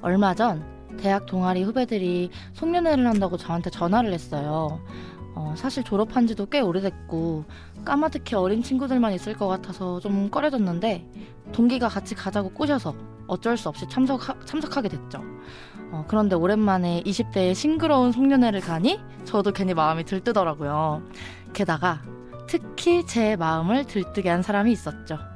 [0.02, 0.64] 얼마 전
[0.98, 4.80] 대학 동아리 후배들이 송년회를 한다고 저한테 전화를 했어요.
[5.36, 7.44] 어, 사실 졸업한 지도 꽤 오래됐고
[7.84, 11.06] 까마득히 어린 친구들만 있을 것 같아서 좀 꺼려졌는데
[11.52, 12.96] 동기가 같이 가자고 꼬셔서
[13.28, 15.20] 어쩔 수 없이 참석 참석하게 됐죠.
[15.92, 21.04] 어, 그런데 오랜만에 20대의 싱그러운 송년회를 가니 저도 괜히 마음이 들뜨더라고요.
[21.52, 22.02] 게다가
[22.48, 25.33] 특히 제 마음을 들뜨게 한 사람이 있었죠.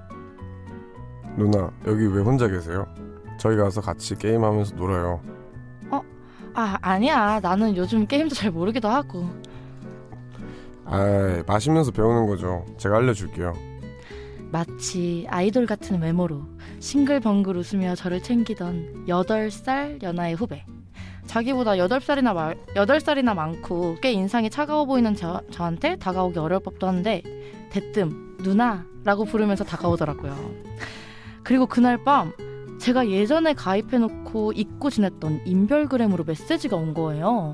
[1.37, 2.87] 누나 여기 왜 혼자 계세요?
[3.39, 5.21] 저희 가서 같이 게임하면서 놀아요.
[6.59, 7.39] 아, 아니야.
[7.39, 9.29] 나는 요즘 게임도 잘 모르기도 하고.
[10.85, 12.65] 아 마시면서 배우는 거죠.
[12.77, 13.53] 제가 알려줄게요.
[14.51, 16.41] 마치 아이돌 같은 외모로
[16.79, 20.65] 싱글벙글 웃으며 저를 챙기던 8살 연하의 후배.
[21.27, 27.21] 자기보다 8살이나, 말, 8살이나 많고 꽤 인상이 차가워 보이는 저, 저한테 다가오기 어려울 법도 한데
[27.69, 30.35] 대뜸 누나라고 부르면서 다가오더라고요.
[31.47, 32.33] 그리고 그날 밤
[32.77, 37.53] 제가 예전에 가입해놓고 잊고 지냈던 인별그램으로 메시지가 온 거예요.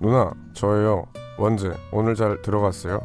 [0.00, 1.04] 누나 저예요.
[1.36, 3.02] 원재 오늘 잘 들어갔어요?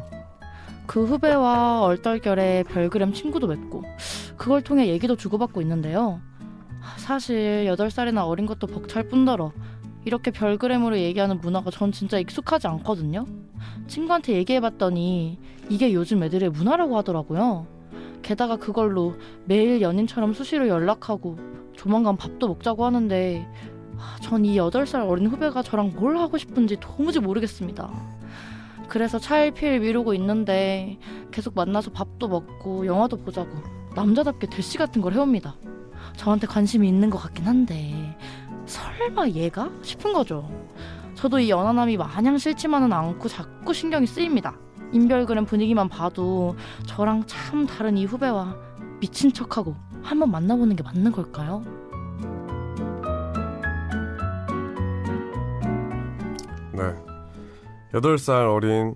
[0.86, 3.84] 그 후배와 얼떨결에 별그램 친구도 맺고
[4.38, 6.22] 그걸 통해 얘기도 주고받고 있는데요.
[6.96, 9.52] 사실 8살이나 어린 것도 벅찰 뿐더러
[10.06, 13.26] 이렇게 별그램으로 얘기하는 문화가 전 진짜 익숙하지 않거든요.
[13.86, 17.79] 친구한테 얘기해봤더니 이게 요즘 애들의 문화라고 하더라고요.
[18.22, 21.38] 게다가 그걸로 매일 연인처럼 수시로 연락하고
[21.74, 23.46] 조만간 밥도 먹자고 하는데
[24.22, 27.90] 전 이 8살 어린 후배가 저랑 뭘 하고 싶은지 도무지 모르겠습니다.
[28.88, 30.98] 그래서 차일피일 미루고 있는데
[31.30, 33.50] 계속 만나서 밥도 먹고 영화도 보자고
[33.94, 35.56] 남자답게 대시 같은 걸 해옵니다.
[36.16, 38.16] 저한테 관심이 있는 것 같긴 한데
[38.66, 40.48] 설마 얘가 싶은 거죠.
[41.14, 44.56] 저도 이 연하남이 마냥 싫지만은 않고 자꾸 신경이 쓰입니다.
[44.92, 48.56] 인별그램 분위기만 봐도 저랑 참 다른 이 후배와
[49.00, 51.62] 미친 척하고 한번 만나보는 게 맞는 걸까요?
[56.72, 56.94] 네.
[57.92, 58.94] 8살 어린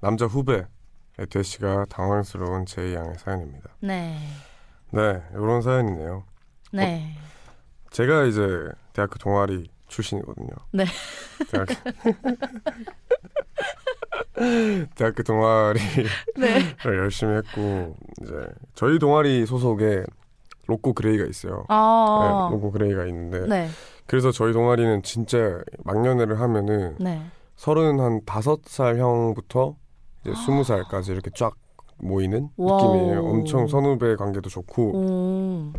[0.00, 0.66] 남자 후배의
[1.30, 3.70] 대시가 당황스러운 J 양의 사연입니다.
[3.80, 4.18] 네,
[4.90, 6.24] 네, 이런 사연이네요.
[6.72, 7.16] 네,
[7.90, 10.50] 제가 이제 대학교 동아리 출신이거든요.
[10.72, 10.84] 네.
[11.50, 11.66] 대학...
[14.94, 16.06] 대학교 동아리를
[16.38, 16.76] 네.
[16.84, 18.32] 열심히 했고 이제
[18.74, 20.04] 저희 동아리 소속에
[20.66, 21.64] 로꼬 그레이가 있어요.
[21.68, 23.68] 아, 네, 로꼬 그레이가 있는데 네,
[24.06, 27.22] 그래서 저희 동아리는 진짜 망년회를 하면은 네.
[27.54, 29.76] 서른 한 다섯 살 형부터
[30.22, 31.54] 이제 스무 살까지 이렇게 쫙
[31.98, 32.94] 모이는 wow.
[32.94, 33.24] 느낌이에요.
[33.24, 35.72] 엄청 선후배 관계도 좋고 오,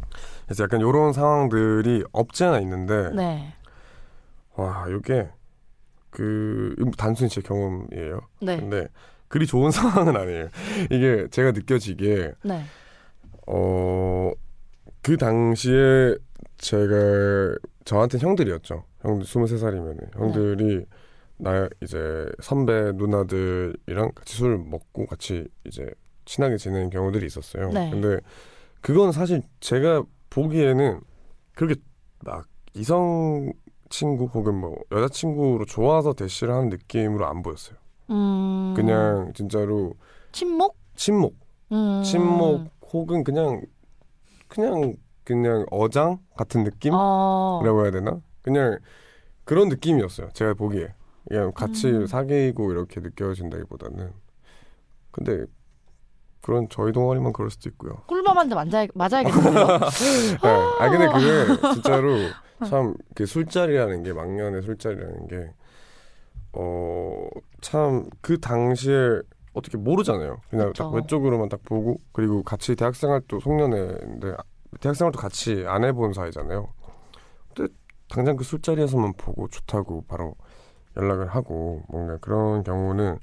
[0.45, 3.54] 그래서 약간 이런 상황들이 없지 않아 있는데 네.
[4.56, 5.30] 와 이게
[6.17, 8.21] 그 단순히 제 경험이에요.
[8.41, 8.58] 네.
[8.58, 8.88] 근데
[9.27, 10.47] 그리 좋은 상황은 아니에요.
[10.86, 12.63] 이게 제가 느껴지기에 네.
[13.45, 14.32] 어,
[15.03, 16.15] 그 당시에
[16.58, 18.84] 제가 저한테 형들이었죠.
[19.01, 20.86] 형들 23살이면 형들이
[21.38, 25.88] 나 이제 선배 누나들이랑 같이 술 먹고 같이 이제
[26.25, 27.69] 친하게 지내는 경우들이 있었어요.
[27.69, 27.91] 네.
[27.91, 28.19] 근데
[28.82, 30.99] 그건 사실 제가 보기에는
[31.53, 31.80] 그렇게
[32.25, 33.53] 막 이성
[33.89, 37.78] 친구 혹은 뭐 여자친구로 좋아서 대시를 하는 느낌으로 안 보였어요.
[38.10, 38.73] 음.
[38.76, 39.93] 그냥 진짜로
[40.32, 40.76] 침묵?
[40.95, 41.36] 친목,
[41.71, 42.02] 음.
[42.04, 43.62] 친목 혹은 그냥
[44.47, 47.82] 그냥 그냥 어장 같은 느낌이라고 어.
[47.82, 48.19] 해야 되나?
[48.41, 48.80] 그냥
[49.43, 50.30] 그런 느낌이었어요.
[50.34, 50.93] 제가 보기에
[51.28, 52.08] 그냥 같이 음.
[52.08, 54.12] 사귀고 이렇게 느껴진다기보다는
[55.12, 55.45] 근데
[56.47, 58.03] 그런 저희 동아리만 그럴 수도 있고요.
[58.07, 59.51] 꿀밤한테 맞아, 맞아야겠네요.
[60.41, 60.49] 네.
[60.79, 62.15] 아 근데 그게 진짜로
[62.65, 65.51] 참 그 술자리라는 게 막년의 술자리라는 게
[66.53, 67.27] 어
[67.62, 69.19] 참 그 당시에
[69.53, 70.38] 어떻게 모르잖아요.
[70.49, 70.89] 그냥 딱 그쵸.
[70.95, 74.36] 외적으로만 딱 보고 그리고 같이 대학생활도 송년회인데
[74.79, 76.69] 대학생활도 같이 안 해본 사이잖아요.
[77.55, 77.73] 근데
[78.10, 80.36] 당장 그 술자리에서만 보고 좋다고 바로
[80.95, 83.19] 연락을 하고 뭔가 그런 경우는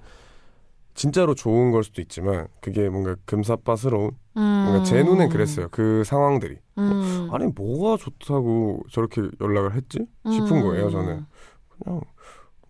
[0.94, 4.40] 진짜로 좋은 걸 수도 있지만 그게 뭔가 금사빠스러운 음.
[4.42, 5.68] 뭔가 제 눈엔 그랬어요.
[5.70, 6.56] 그 상황들이.
[6.78, 7.28] 음.
[7.32, 9.98] 아니 뭐가 좋다고 저렇게 연락을 했지
[10.30, 11.26] 싶은 거예요 저는
[11.68, 12.00] 그냥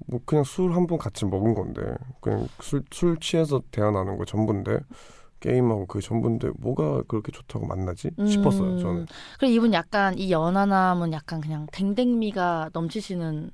[0.06, 1.80] 뭐 그냥 술 한 번 같이 먹은 건데
[2.20, 4.80] 그냥 술, 술 취해서 대화 나눈 거 전부인데
[5.40, 8.26] 게임하고 그 전부인데 뭐가 그렇게 좋다고 만나지 음.
[8.26, 9.06] 싶었어요 저는
[9.38, 13.50] 그래 이분 약간 이 연하남은 약간 그냥 댕댕미가 넘치시는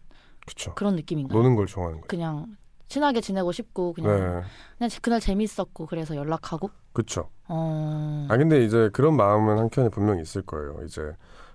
[0.47, 1.37] 그쵸 그런 느낌인가요?
[1.39, 2.47] 노는 걸 좋아하는 거예요 그냥
[2.91, 4.43] 친하게 지내고 싶고 그냥 네
[4.77, 8.27] 그냥 그날 재밌었고 그래서 연락하고 그쵸 어.
[8.29, 11.13] 아 근데 이제 그런 마음은 한켠에 분명히 있을 거예요 이제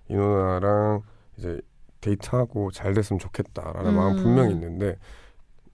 [0.08, 1.02] 이 누나랑
[1.38, 1.60] 이제
[2.02, 3.96] 데이트하고 잘 됐으면 좋겠다라는 음.
[3.96, 4.98] 마음 분명히 있는데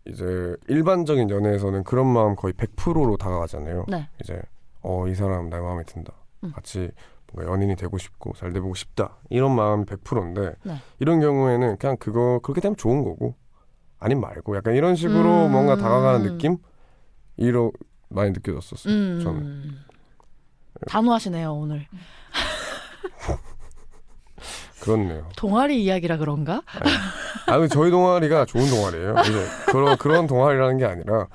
[0.06, 3.86] 이제 일반적인 연애에서는 그런 마음 거의 100%로 다가가잖아요.
[3.88, 4.10] 네.
[4.22, 4.42] 이제
[4.82, 6.12] 어 이 사람 내 마음에 든다.
[6.44, 6.52] 음.
[6.54, 6.90] 같이
[7.34, 9.18] 뭔가 연인이 되고 싶고 잘 돼보고 싶다.
[9.30, 10.76] 이런 마음이 100%인데 네.
[11.00, 13.36] 이런 경우에는 그냥 그거 그렇게 되면 좋은 거고
[14.02, 15.52] 아님 말고 약간 이런 식으로 음.
[15.52, 16.58] 뭔가 다가가는 느낌
[17.38, 17.72] 이로
[18.10, 18.94] 많이 느껴졌었어요.
[18.94, 19.22] 음.
[19.24, 19.78] 저는
[20.88, 21.88] 단호하시네요 오늘
[24.82, 25.30] 그렇네요.
[25.38, 26.64] 동아리 이야기라 그런가?
[27.46, 29.14] 아, 근데 저희 동아리가 좋은 동아리예요.
[29.22, 31.28] 이제 그런 그런 동아리라는 게 아니라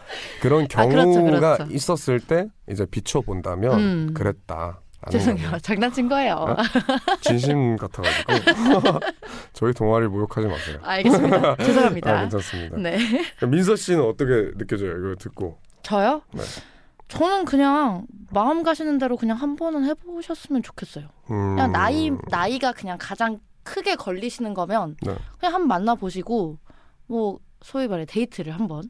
[0.43, 1.67] 그런 아, 경우가 그렇죠, 그렇죠.
[1.71, 4.15] 있었을 때 이제 비춰 본다면 음.
[4.15, 4.81] 그랬다.
[5.11, 6.35] 죄송해요 장난친 거예요.
[6.35, 6.57] 어?
[7.21, 8.33] 진심 같아가지고
[9.53, 10.79] 저희 동아리 모욕하지 마세요.
[10.83, 11.57] 알겠습니다.
[11.63, 12.11] 죄송합니다.
[12.11, 12.77] 아, 괜찮습니다.
[12.79, 12.99] 네.
[13.47, 14.97] 민서 씨는 어떻게 느껴져요?
[14.99, 15.59] 이거 듣고.
[15.83, 16.23] 저요?
[16.33, 16.43] 네.
[17.09, 21.07] 저는 그냥 마음 가시는 대로 그냥 한 번은 해보셨으면 좋겠어요.
[21.31, 25.15] 음, 그냥 나이 나이가 그냥 가장 크게 걸리시는 거면 네.
[25.39, 26.59] 그냥 한 번 만나 보시고
[27.07, 28.83] 뭐 소위 말해 데이트를 한번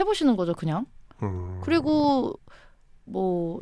[0.00, 0.86] 해보시는 거죠 그냥.
[1.22, 2.32] 음, 그리고
[3.04, 3.60] 뭐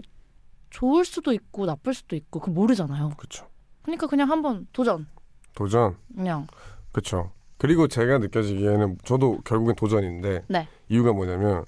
[0.71, 3.11] 좋을 수도 있고 나쁠 수도 있고 그 모르잖아요.
[3.17, 3.47] 그렇죠.
[3.83, 5.07] 그러니까 그냥 한번 도전
[5.55, 5.97] 도전.
[6.15, 6.47] 그냥
[6.93, 7.33] 그렇죠.
[7.59, 10.69] 그리고 제가 느껴지기에는 저도 결국엔 도전인데 네.
[10.89, 11.65] 이유가 뭐냐면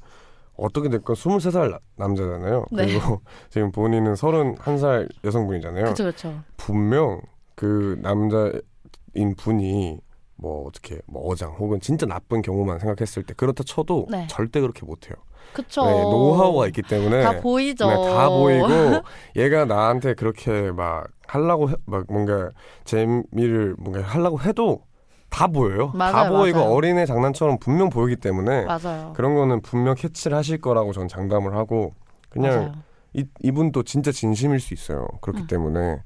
[0.57, 2.67] 어떻게 됐건 23살 나- 남자잖아요.
[2.73, 2.87] 네.
[2.87, 5.85] 그리고 지금 본인은 31살 여성분이잖아요.
[5.85, 6.43] 그렇죠 그렇죠.
[6.57, 7.21] 분명
[7.55, 9.99] 그 남자인 분이
[10.37, 14.27] 뭐 어떻게 뭐 어장 혹은 진짜 나쁜 경우만 생각했을 때 그렇다 쳐도 네.
[14.29, 15.15] 절대 그렇게 못해요.
[15.53, 15.85] 그렇죠.
[15.85, 17.87] 네, 노하우가 있기 때문에 다 보이죠.
[17.88, 18.67] 네, 다 보이고
[19.37, 22.51] 얘가 나한테 그렇게 막 하려고 해- 막 뭔가
[22.85, 24.83] 재미를 뭔가 하려고 해도
[25.31, 25.92] 다 보여요.
[25.92, 26.73] 다 맞아요, 보이고 맞아요.
[26.73, 29.13] 어린애 장난처럼 분명 보이기 때문에 맞아요.
[29.15, 31.94] 그런 거는 분명 캐치를 하실 거라고 전 장담을 하고
[32.29, 32.73] 그냥 맞아요.
[33.15, 35.07] 이, 이분도 진짜 진심일 수 있어요.
[35.21, 35.46] 그렇기 음.
[35.46, 36.03] 때문에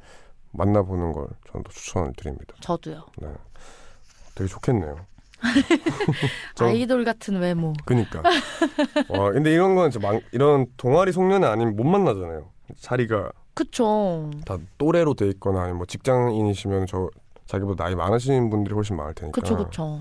[0.53, 2.55] 만나보는 걸 저는 또 추천을 드립니다.
[2.61, 3.05] 저도요.
[3.18, 3.28] 네.
[4.34, 4.97] 되게 좋겠네요.
[6.55, 7.72] 저- 아이돌 같은 외모.
[7.84, 8.22] 그니까.
[9.09, 12.51] 와, 근데 이런 건 망, 이런 동아리 송년회 아니면 못 만나잖아요.
[12.80, 14.30] 자리가 그쵸.
[14.44, 17.09] 다 또래로 돼 있거나 아니면 뭐 직장인이시면 저
[17.47, 19.40] 자기보다 나이 많으신 분들이 훨씬 많을 테니까.
[19.40, 20.01] 그쵸 그쵸.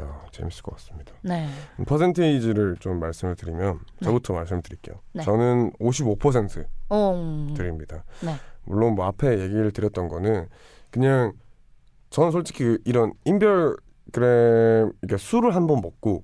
[0.00, 1.12] 야, 재밌을 것 같습니다.
[1.22, 1.48] 네.
[1.86, 4.04] 퍼센테이지를 좀 말씀을 드리면 네.
[4.04, 5.00] 저부터 말씀드릴게요.
[5.12, 5.22] 네.
[5.22, 7.12] 저는 55% 어.
[7.14, 7.54] 음.
[7.56, 8.04] 드립니다.
[8.22, 8.34] 네.
[8.64, 10.48] 물론 뭐 앞에 얘기를 드렸던 거는
[10.90, 11.32] 그냥
[12.10, 13.76] 저는 솔직히 그 이런 인별
[14.12, 16.22] 그램 그러니까 술을 한 번 먹고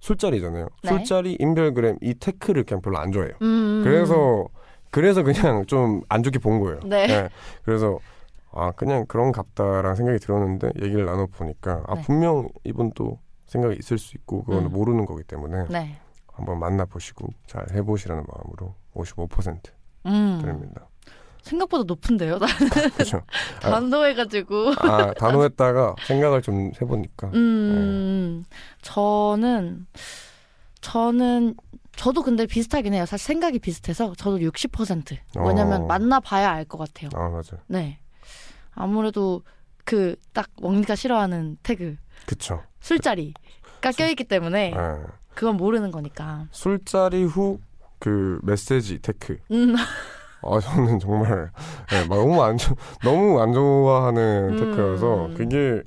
[0.00, 0.68] 술자리잖아요.
[0.82, 0.88] 네.
[0.90, 3.32] 술자리 인별그램 이 태클을 그냥 별로 안 좋아해요.
[3.42, 3.80] 음.
[3.82, 4.46] 그래서
[4.90, 6.80] 그래서 그냥 좀 안 좋게 본 거예요.
[6.84, 7.28] 네.
[7.64, 7.98] 그래서
[8.52, 12.02] 아 그냥 그런 갑다라는 생각이 들었는데 얘기를 나눠 보니까 아 네.
[12.02, 14.72] 분명 이분도 생각이 있을 수 있고 그거는 음.
[14.72, 15.96] 모르는 거기 때문에 네.
[16.32, 19.70] 한번 만나 보시고 잘 해보시라는 마음으로 55%
[20.06, 20.38] 음.
[20.40, 20.86] 드립니다.
[21.44, 22.38] 생각보다 높은데요.
[22.94, 23.22] 그렇죠.
[23.62, 23.70] 아.
[23.70, 24.72] 단도해가지고.
[24.78, 28.44] 아 단호했다가 생각을 좀 해보니까 음,
[28.82, 29.86] 저는
[30.80, 31.54] 저는
[31.96, 33.06] 저도 근데 비슷하긴 해요.
[33.06, 35.16] 사실 생각이 비슷해서 저도 60%.
[35.46, 35.86] 왜냐면 어.
[35.86, 37.10] 만나봐야 알 것 같아요.
[37.14, 37.56] 아 맞아.
[37.68, 37.98] 네.
[38.74, 39.42] 아무래도
[39.84, 41.96] 그 딱 왕리가 싫어하는 tech
[42.26, 42.62] 그쵸.
[42.80, 44.96] 술자리가 껴있기 때문에 예.
[45.34, 46.46] 그건 모르는 거니까.
[46.50, 47.60] 술자리 후
[48.00, 49.38] 그 메시지 tech.
[49.50, 49.74] 음,
[50.44, 51.50] 아 저는 정말
[51.92, 54.56] 예, 막 너무 안 좋, 너무 안 좋아하는 음.
[54.58, 55.82] tech여서 그게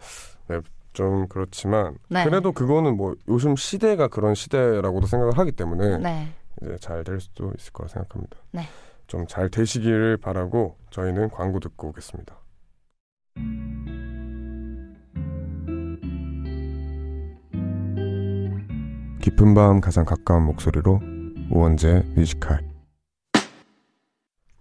[0.48, 0.60] 네,
[0.94, 2.24] 좀 그렇지만 네.
[2.24, 6.28] 그래도 그거는 뭐 요즘 시대가 그런 시대라고도 생각을 하기 때문에 네.
[6.62, 8.38] 이제 잘 될 수도 있을 거라 생각합니다.
[8.52, 8.64] 네.
[9.08, 12.36] 좀 잘 되시기를 바라고 저희는 광고 듣고 오겠습니다.
[19.22, 21.00] 깊은 밤 가장 가까운 목소리로
[21.52, 22.67] 우원재 뮤지컬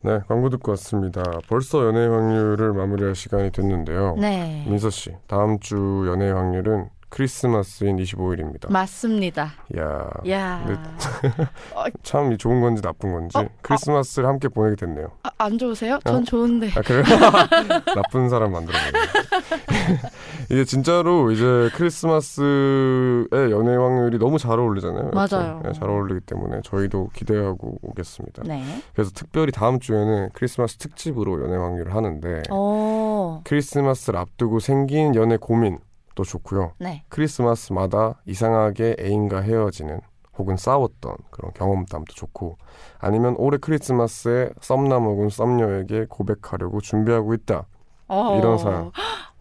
[0.06, 1.20] 네 광고 듣고 왔습니다.
[1.48, 4.14] 벌써 연애 확률을 마무리할 시간이 됐는데요.
[4.20, 4.64] 네.
[4.68, 8.70] 민서 씨 다음 주 연애 확률은 크리스마스인 25일입니다.
[8.70, 9.52] 맞습니다.
[9.78, 10.64] 야, 야.
[10.66, 10.74] 네.
[12.02, 13.48] 참이 좋은 건지 나쁜 건지 어?
[13.62, 15.12] 크리스마스를 함께 보내게 됐네요.
[15.22, 15.98] 아, 안 좋으세요?
[16.04, 16.70] 전 좋은데.
[16.76, 17.02] 아 그래요?
[17.94, 18.92] 나쁜 사람 만들어버네.
[20.50, 25.10] 이게 진짜로 이제 크리스마스의 연애 확률이 너무 잘 어울리잖아요.
[25.12, 25.60] 맞아요.
[25.64, 28.42] 네, 잘 어울리기 때문에 저희도 기대하고 오겠습니다.
[28.44, 28.64] 네.
[28.94, 33.40] 그래서 특별히 다음 주에는 크리스마스 특집으로 연애 확률을 하는데 어.
[33.44, 35.78] 크리스마스를 앞두고 생긴 연애 고민
[36.16, 36.72] 도 좋고요.
[36.78, 37.04] 네.
[37.08, 40.00] 크리스마스마다 이상하게 애인과 헤어지는
[40.38, 42.58] 혹은 싸웠던 그런 경험담도 좋고
[42.98, 47.66] 아니면 올해 크리스마스에 썸남 혹은 썸녀에게 고백하려고 준비하고 있다
[48.08, 48.38] 어.
[48.38, 48.90] 이런 사연.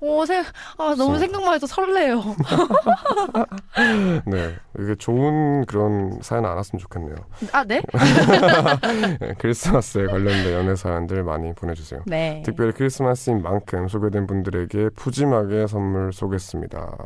[0.01, 0.41] 오, 생,
[0.77, 1.19] 아, 너무 그렇습니다.
[1.19, 2.21] 생각만 해도 설레요.
[4.27, 7.15] 네 이게 좋은 그런 사연 안 왔으면 좋겠네요
[7.53, 7.81] 아, 네?
[9.19, 12.41] 네, 크리스마스에 관련된 연애 사연들 많이 보내주세요 네.
[12.45, 16.97] 특별히 크리스마스인 만큼 소개된 분들에게 푸짐하게 선물 쏘겠습니다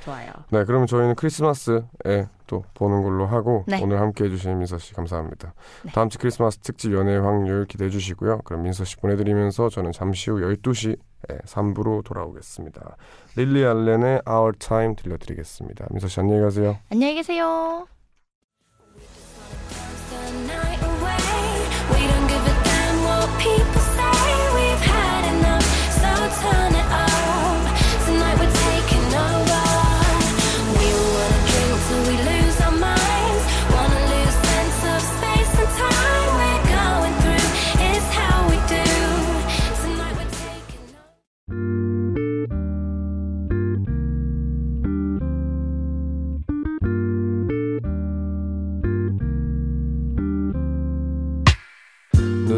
[0.00, 0.30] 좋아요.
[0.50, 3.80] 네 그러면 저희는 크리스마스에 또 보는 걸로 하고 네.
[3.80, 5.92] 오늘 함께 해주신 민서 씨 감사합니다 네.
[5.92, 10.38] 다음 주 크리스마스 특집 연애 확률 기대해 주시고요 그럼 민서 씨 보내드리면서 저는 잠시 후
[10.40, 10.98] 12시
[11.30, 12.96] 에 3부로 돌아오겠습니다
[13.36, 17.86] 릴리 알렌의 Our Time 들려드리겠습니다 민서 씨 안녕히 가세요 안녕히 계세요.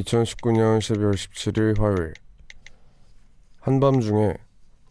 [0.00, 2.14] 2019년 12월 17일 화요일
[3.60, 4.34] 한밤중에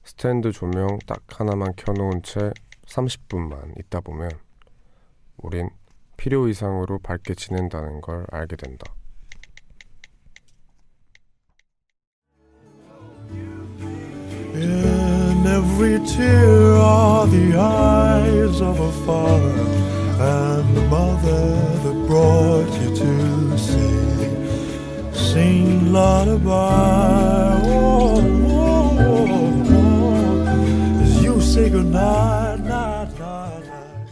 [0.04, 2.52] 스탠드 조명 딱 하나만 켜놓은 채
[2.86, 4.30] 30분만 있다 보면
[5.38, 5.70] 우린
[6.18, 8.94] 필요 이상으로 밝게 지낸다는 걸 알게 된다.
[20.22, 24.09] And the mother that brought you to see.
[25.40, 28.20] Sing lullaby oh,
[28.50, 34.12] oh, oh, oh, as you say goodnight, night, night, night.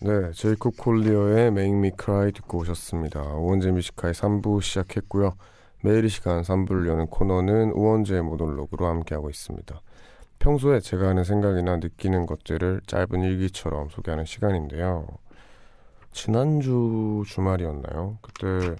[0.00, 3.20] 네, 제이콥 콜리어의 Make Me Cry 듣고 오셨습니다.
[3.20, 5.34] 우원재 뮤지컬 3부 시작했고요.
[5.82, 9.78] 매일 이 시간 3부를 여는 코너는 우원재의 모놀로그로 함께하고 있습니다.
[10.38, 15.06] 평소에 제가 하는 생각이나 느끼는 것들을 짧은 일기처럼 소개하는 시간인데요.
[16.12, 18.16] 지난주 주말이었나요?
[18.22, 18.76] 그때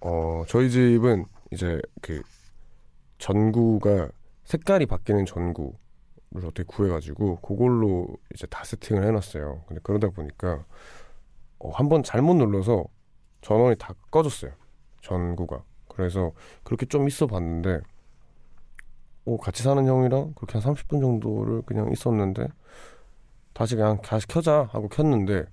[0.00, 2.22] 어, 저희 집은 이제 그
[3.18, 4.08] 전구가
[4.44, 5.74] 색깔이 바뀌는 전구를
[6.44, 9.64] 어떻게 구해가지고 그걸로 이제 다 세팅을 해놨어요.
[9.66, 10.64] 근데 그러다 보니까
[11.58, 12.84] 어, 한번 잘못 눌러서
[13.40, 14.52] 전원이 다 꺼졌어요.
[15.02, 15.64] 전구가.
[15.88, 16.32] 그래서
[16.62, 17.80] 그렇게 좀 있어 봤는데
[19.24, 22.48] 어, 같이 사는 형이랑 그렇게 한 30분 정도를 그냥 있었는데
[23.52, 25.46] 다시 그냥 다시 켜자 하고 켰는데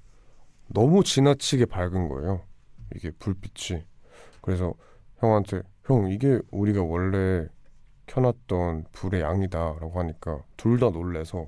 [0.67, 2.41] 너무 지나치게 밝은 거예요.
[2.95, 3.83] 이게 불빛이.
[4.43, 4.75] 그래서
[5.19, 7.47] 형한테 형 이게 우리가 원래
[8.07, 11.47] 켜놨던 불의 양이다라고 하니까 둘 다 놀래서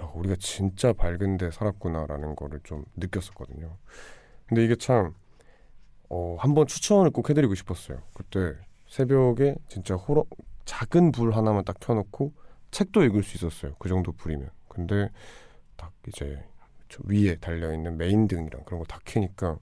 [0.00, 3.78] 야 우리가 진짜 밝은데 살았구나라는 거를 좀 느꼈었거든요.
[4.48, 5.14] 근데 이게 참
[6.10, 8.00] 어, 한번 추천을 꼭 해드리고 싶었어요.
[8.14, 8.54] 그때
[8.88, 10.24] 새벽에 진짜 호러
[10.66, 12.32] 작은 불 하나만 딱 켜놓고
[12.72, 13.74] 책도 읽을 수 있었어요.
[13.78, 14.50] 그 정도 불이면.
[14.68, 15.10] 근데
[15.76, 16.42] 딱 이제
[16.88, 19.58] 저 위에 달려 있는 메인 등이랑 그런 거 다 켜니까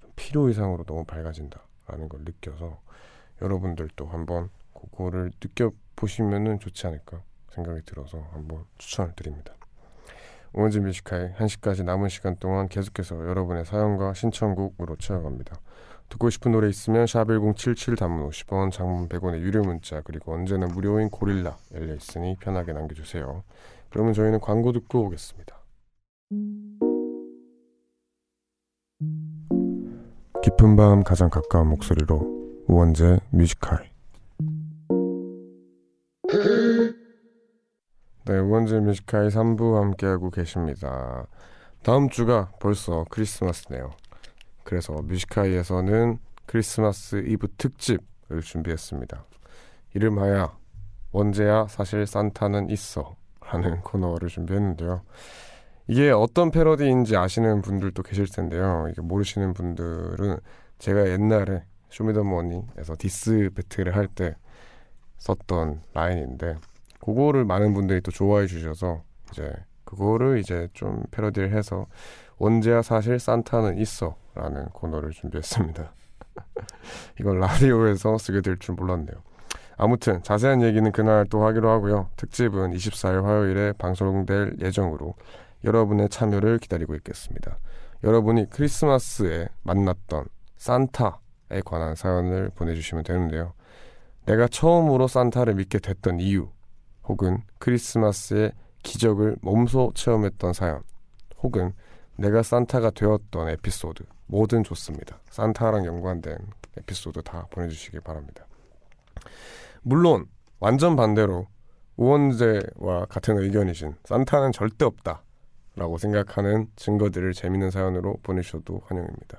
[0.00, 2.80] 좀 필요 이상으로 너무 밝아진다 라는 걸 느껴서
[3.42, 9.54] 여러분들도 한번 그거를 느껴보시면은 좋지 않을까 생각이 들어서 한번 추천을 드립니다.
[10.52, 15.60] 우원재 Music High 1시까지 남은 시간 동안 계속해서 여러분의 사연과 신청곡으로 채워갑니다.
[16.08, 21.10] 듣고 싶은 노래 있으면 샵 1077 단문 50원 장문 100원의 유료 문자 그리고 언제나 무료인
[21.10, 23.42] 고릴라 열려 있으니 편하게 남겨주세요.
[23.90, 25.56] 그러면 저희는 광고 듣고 오겠습니다.
[30.46, 33.90] 깊은 밤 가장 가까운 목소리로 우원재 Music High
[38.26, 41.26] 네, 우원재 Music High 3부 함께하고 계십니다.
[41.82, 43.90] 다음 주가 벌써 크리스마스네요.
[44.62, 49.24] 그래서 Music High에서는 크리스마스 이브 특집을 준비했습니다.
[49.94, 50.56] 이름하여
[51.10, 55.02] 원재야 사실 산타는 있어 라는 코너를 준비했는데요.
[55.88, 58.88] 이게 어떤 패러디인지 아시는 분들도 계실 텐데요.
[58.90, 60.38] 이게 모르시는 분들은
[60.78, 64.34] 제가 옛날에 쇼미더머니에서 diss battle을 할 때
[65.18, 66.56] 썼던 라인인데
[67.00, 69.50] 그거를 많은 분들이 또 좋아해 주셔서 이제
[69.84, 71.86] 그거를 이제 좀 패러디를 해서
[72.38, 75.92] 원재야 사실 산타는 있어 라는 코너를 준비했습니다.
[77.20, 79.16] 이건 라디오에서 쓰게 될 줄 몰랐네요.
[79.78, 82.08] 아무튼 자세한 얘기는 그날 또 하기로 하고요.
[82.16, 85.14] 특집은 24일 화요일에 방송될 예정으로
[85.66, 87.58] 여러분의 참여를 기다리고 있겠습니다.
[88.04, 93.52] 여러분이 크리스마스에 만났던 산타에 관한 사연을 보내주시면 되는데요.
[94.26, 96.48] 내가 처음으로 산타를 믿게 됐던 이유,
[97.04, 98.52] 혹은 크리스마스의
[98.82, 100.82] 기적을 몸소 체험했던 사연,
[101.42, 101.72] 혹은
[102.16, 105.20] 내가 산타가 되었던 에피소드, 뭐든 좋습니다.
[105.30, 106.38] 산타랑 연관된
[106.78, 108.46] 에피소드 다 보내주시기 바랍니다.
[109.82, 110.26] 물론
[110.58, 111.46] 완전 반대로
[111.96, 115.22] 우원재와 같은 의견이신 산타는 절대 없다
[115.76, 119.38] 라고 생각하는 증거들을 재밌는 사연으로 보내주셔도 환영입니다.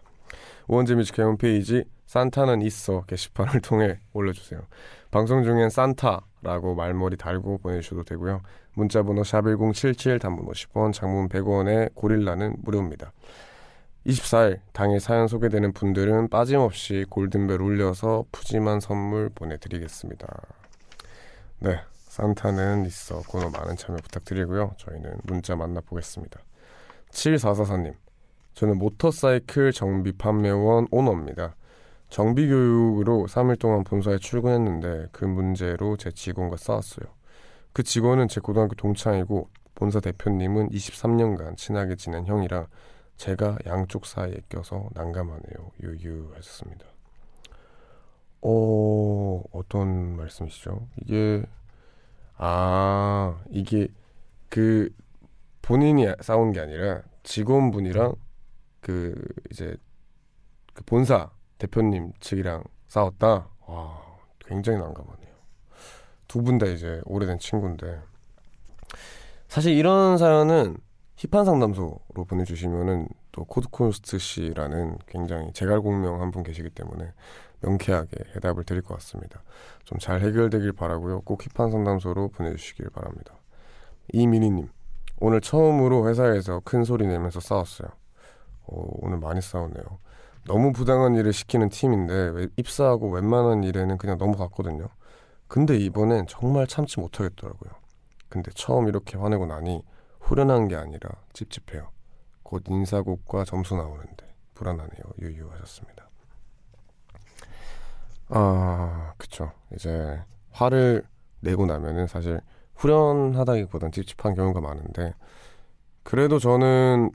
[0.67, 4.61] 우원재 뮤지컬 홈페이지 산타는 있어 게시판을 통해 올려주세요.
[5.11, 8.41] 방송 중엔 산타라고 말머리 달고 보내주셔도 되고요.
[8.73, 13.11] 문자번호 샵1077 단문 50원 장문 100원에 고릴라는 무료입니다.
[14.05, 20.27] 24일 당일 사연 소개되는 분들은 빠짐없이 골든벨 울려서 푸짐한 선물 보내드리겠습니다.
[21.59, 21.79] 네,
[22.17, 24.73] 산타는 있어 코너 많은 참여 부탁드리고요.
[24.77, 26.39] 저희는 문자 만나보겠습니다.
[27.11, 27.93] 7444님,
[28.55, 31.55] 저는 모터사이클 정비 판매원 오너입니다.
[32.09, 37.07] 정비 교육으로 3일 동안 본사에 출근했는데 그 문제로 제 직원과 싸웠어요.
[37.71, 42.67] 그 직원은 제 고등학교 동창이고 본사 대표님은 23년간 친하게 지낸 형이라
[43.17, 45.71] 제가 양쪽 사이에 껴서 난감하네요.
[45.83, 46.85] 유유 하셨습니다.
[48.41, 50.87] 어, 어떤 말씀이시죠?
[51.03, 51.43] 이게,
[52.37, 53.87] 아, 이게
[54.49, 54.89] 그
[55.61, 58.15] 본인이 싸운 게 아니라 직원분이랑
[58.81, 59.15] 그
[59.51, 59.75] 이제
[60.73, 63.49] 그 본사 대표님 측이랑 싸웠다?
[63.65, 64.01] 와,
[64.45, 65.27] 굉장히 난감하네요.
[66.27, 67.99] 두 분 다 이제 오래된 친구인데.
[69.47, 70.77] 사실 이런 사연은
[71.15, 77.11] hip한 상담소로 보내주시면은 또 코드쿤스트 씨라는 굉장히 제갈공명 한 분 계시기 때문에
[77.61, 79.41] 명쾌하게 해답을 드릴 것 같습니다.
[79.83, 81.21] 좀 잘 해결되길 바라고요.
[81.21, 83.35] 꼭 힙한 상담소로 보내주시길 바랍니다.
[84.13, 84.69] 이민희님,
[85.19, 87.89] 오늘 처음으로 회사에서 큰 소리 내면서 싸웠어요.
[88.67, 89.83] 어, 오늘 많이 싸웠네요.
[90.45, 94.87] 너무 부당한 일을 시키는 팀인데 왜 입사하고 웬만한 일에는 그냥 넘어갔거든요.
[95.47, 97.71] 근데 이번엔 정말 참지 못하겠더라고요.
[98.29, 99.83] 근데 처음 이렇게 화내고 나니
[100.21, 101.89] 후련한 게 아니라 찝찝해요.
[102.43, 105.03] 곧 인사곡과 점수 나오는데 불안하네요.
[105.21, 106.06] 유유하셨습니다.
[108.29, 109.51] 아, 그쵸.
[109.75, 110.19] 이제
[110.51, 111.03] 화를
[111.41, 112.39] 내고 나면은 사실
[112.75, 115.13] 후련하다기보단 찝찝한 경우가 많은데
[116.03, 117.11] 그래도 저는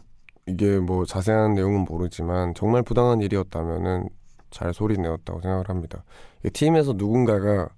[0.47, 4.09] 이게 뭐 자세한 내용은 모르지만 정말 부당한 일이었다면은
[4.51, 6.05] 잘 소리 내었다고 생각을 합니다.
[6.45, 7.69] 이 팀에서 누군가가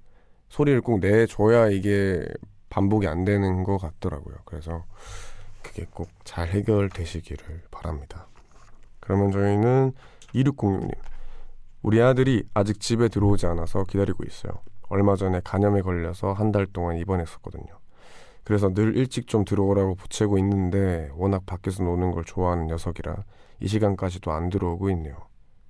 [0.49, 2.25] 소리를 꼭 내줘야 이게
[2.71, 4.37] 반복이 안 되는 것 같더라고요.
[4.45, 4.85] 그래서
[5.63, 8.27] 그게 꼭 잘 해결되시기를 바랍니다.
[9.01, 9.93] 그러면 저희는
[10.35, 10.91] 2606님.
[11.85, 14.55] 우리 아들이 아직 집에 들어오지 않아서 기다리고 있어요.
[14.89, 17.79] 얼마 전에 간염에 걸려서 한 달 동안 입원했었거든요.
[18.43, 23.25] 그래서 늘 일찍 좀 들어오라고 보채고 있는데 워낙 밖에서 노는 걸 좋아하는 녀석이라
[23.61, 25.17] 이 시간까지도 안 들어오고 있네요.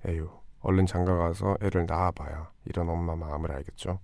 [0.07, 3.99] 에휴, 얼른 장가가서 애를 낳아봐야 이런 엄마 마음을 알겠죠.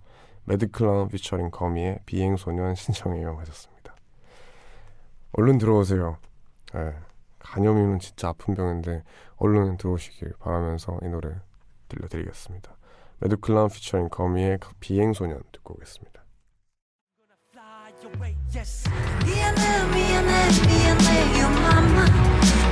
[0.46, 3.94] 매드클라운 피처링 거미의 비행소년 신청해요 하셨습니다.
[5.32, 6.16] 얼른 들어오세요.
[6.74, 6.94] 예,
[7.38, 9.04] 간염이는 진짜 아픈 병인데
[9.36, 11.36] 얼른 들어오시길 바라면서 이 노래
[11.90, 12.76] 들려드리겠습니다.
[13.18, 16.24] 매드클라운 피처링 거미의 비행소년 듣고 오겠습니다.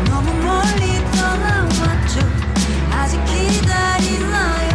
[0.06, 2.20] 너무 멀리 떠나왔죠
[2.90, 4.67] 아직 기다리나요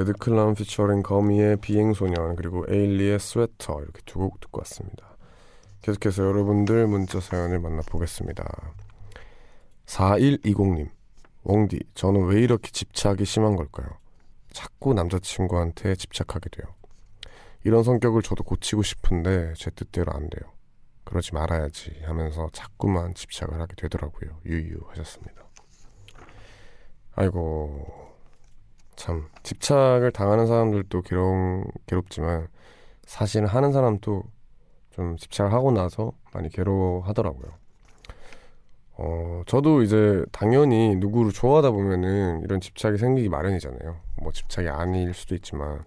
[0.00, 5.16] 매드클라운 피처링 거미의 비행소년 그리고 에일리의 스웨터 이렇게 두 곡 듣고 왔습니다.
[5.82, 8.72] 계속해서 여러분들 문자 사연을 만나보겠습니다.
[9.84, 10.90] 4120님
[11.44, 13.88] 웡디 저는 왜 이렇게 집착이 심한 걸까요?
[14.52, 16.74] 자꾸 남자친구한테 집착하게 돼요.
[17.64, 20.50] 이런 성격을 저도 고치고 싶은데 제 뜻대로 안 돼요.
[21.04, 24.38] 그러지 말아야지 하면서 자꾸만 집착을 하게 되더라고요.
[24.46, 25.42] 유유 하셨습니다.
[27.16, 27.99] 아이고
[29.00, 32.48] 참 집착을 당하는 사람들도 괴로운, 괴롭지만
[33.06, 34.24] 사실은 하는 사람도
[34.90, 37.50] 좀 집착을 하고 나서 많이 괴로워하더라고요.
[38.98, 43.96] 어, 저도 이제 당연히 누구를 좋아하다 보면은 이런 집착이 생기기 마련이잖아요.
[44.20, 45.82] 뭐 집착이 아닐 수도 있지만.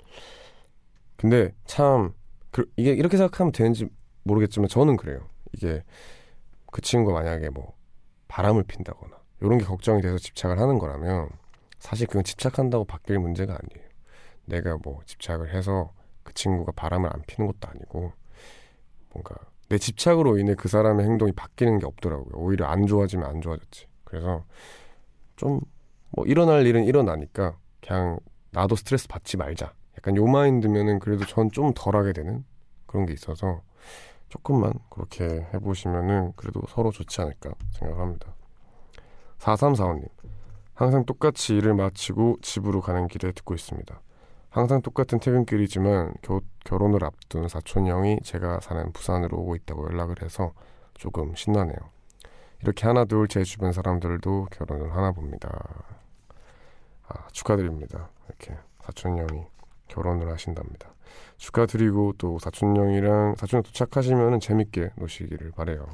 [1.16, 2.16] 근데 참,
[2.50, 3.90] 그, 이게 이렇게 생각하면 되는지
[4.24, 5.20] 모르겠지만 저는 그래요.
[5.52, 5.84] 이게
[6.72, 7.76] 그 친구가 만약에 뭐
[8.28, 11.30] 바람을 핀다거나 이런 게 걱정이 돼서 집착을 하는 거라면
[11.84, 13.90] 사실 그건 집착한다고 바뀔 문제가 아니에요.
[14.46, 18.14] 내가 뭐 집착을 해서 그 친구가 바람을 안 피는 것도 아니고
[19.12, 19.36] 뭔가
[19.70, 22.34] 내 집착으로 인해 그 사람의 행동이 바뀌는 게 없더라고요.
[22.36, 23.88] 오히려 안 좋아지면 안 좋아졌지.
[24.06, 24.46] 그래서
[25.36, 25.62] 좀
[26.16, 28.20] 뭐 일어날 일은 일어나니까 그냥
[28.52, 29.74] 나도 스트레스 받지 말자.
[29.98, 32.46] 약간 요 마인드면은 그래도 전 좀 덜하게 되는
[32.86, 33.62] 그런 게 있어서
[34.30, 38.36] 조금만 그렇게 해보시면은 그래도 서로 좋지 않을까 생각합니다.
[39.40, 40.08] 4345님.
[40.74, 44.00] 항상 똑같이 일을 마치고 집으로 가는 길에 듣고 있습니다.
[44.50, 50.54] 항상 똑같은 퇴근길이지만 겨, 결혼을 앞둔 사촌 형이 제가 사는 부산으로 오고 있다고 연락을 해서
[50.94, 51.76] 조금 신나네요.
[52.62, 55.50] 이렇게 하나 둘 제 주변 사람들도 결혼을 하나 봅니다.
[57.08, 58.10] 아, 축하드립니다.
[58.28, 59.44] 이렇게 사촌 형이
[59.88, 60.94] 결혼을 하신답니다.
[61.38, 65.86] 축하드리고 또 사촌 형이랑 사촌 형 도착하시면 재밌게 노시기를 바래요.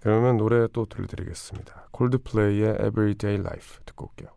[0.00, 1.88] 그러면 노래 또 들려드리겠습니다.
[1.90, 4.30] 콜드플레이의 Everyday Life 듣고 올게요.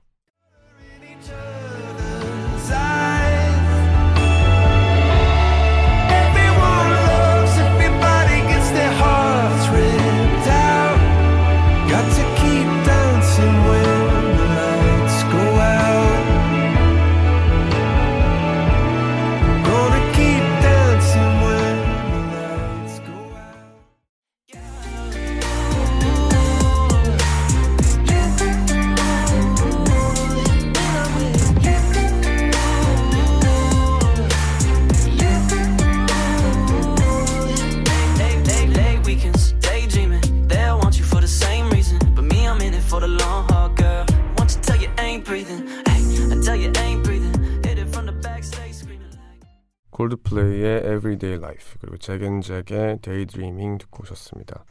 [49.99, 54.63] 콜드플레이의 Everyday Life 그리고 잭앤잭의 Daydreaming 듣고 오셨습니다.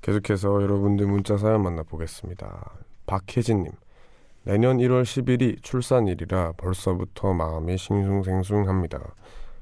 [0.00, 2.72] 계속해서 여러분들 문자 사연 만나보겠습니다.
[3.04, 3.70] 박혜진님
[4.44, 9.14] 내년 1월 10일이 출산일이라 벌써부터 마음이 싱숭생숭합니다.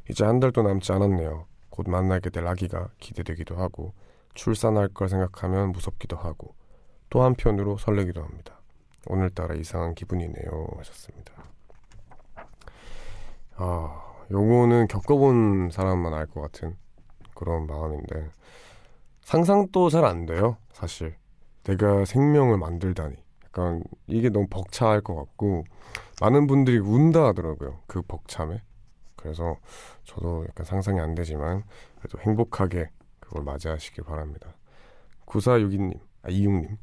[0.09, 1.47] 이제 한 달도 남지 않았네요.
[1.71, 3.93] 곧 만나게 될 아기가 기대되기도 하고
[4.35, 6.55] 출산할 걸 생각하면 무섭기도 하고
[7.11, 8.61] 또 한편으로 설레기도 합니다.
[9.09, 11.33] 오늘따라 이상한 기분이네요 하셨습니다.
[13.57, 16.77] 아 요거는 겪어본 사람만 알 것 같은
[17.35, 18.29] 그런 마음인데
[19.23, 21.17] 상상도 잘 안 돼요 사실.
[21.65, 23.17] 내가 생명을 만들다니.
[23.45, 25.65] 약간 이게 너무 벅차할 것 같고
[26.21, 28.63] 많은 분들이 운다 하더라고요 그 벅참에.
[29.17, 29.57] 그래서
[30.05, 31.65] 저도 약간 상상이 안 되지만
[31.99, 34.55] 그래도 행복하게 그걸 맞이하시길 바랍니다.
[35.27, 36.77] 9462님 아 26님.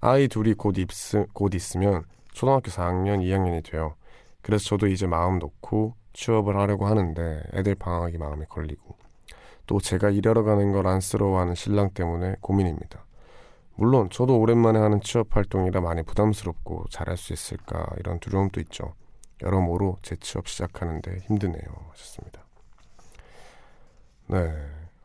[0.00, 3.94] 아이 둘이 곧, 입스, 곧 있으면 초등학교 4학년 2학년이 돼요.
[4.42, 8.96] 그래서 저도 이제 마음 놓고 취업을 하려고 하는데 애들 방학이 마음에 걸리고
[9.66, 13.04] 또 제가 일하러 가는 걸 안쓰러워하는 신랑 때문에 고민입니다.
[13.74, 18.94] 물론 저도 오랜만에 하는 취업 활동이라 많이 부담스럽고 잘할 수 있을까 이런 두려움도 있죠.
[19.42, 21.64] 여러모로 재취업 시작하는데 힘드네요.
[21.90, 22.44] 하셨습니다.
[24.28, 24.52] 네,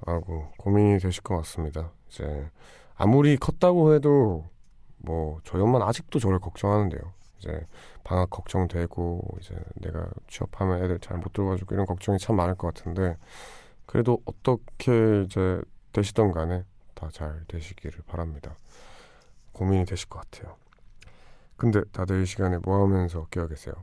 [0.06, 1.92] 아고 고민이 되실 것 같습니다.
[2.10, 2.50] 이제
[2.96, 4.46] 아무리 컸다고 해도
[4.98, 7.17] 뭐 저희 엄마는 아직도 저를 걱정하는데요.
[7.40, 7.66] 이제
[8.04, 13.18] 방학 걱정되고 이제 내가 취업하면 애들 잘 못 들어가지고 이런 걱정이 참 많을 것 같은데
[13.86, 15.62] 그래도 어떻게 이제
[15.94, 16.64] 되시던 간에
[16.96, 18.56] 다 잘 되시기를 바랍니다.
[19.54, 20.56] 고민이 되실 것 같아요.
[21.58, 23.74] 근데 다들 이 시간에 뭐 하면서 깨어 계세요?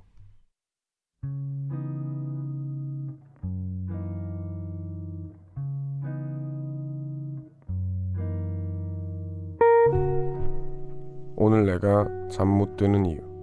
[11.36, 13.33] 오늘 내가 잠 못 드는 이유.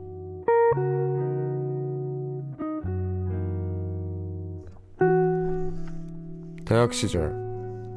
[6.72, 7.36] 대학 시절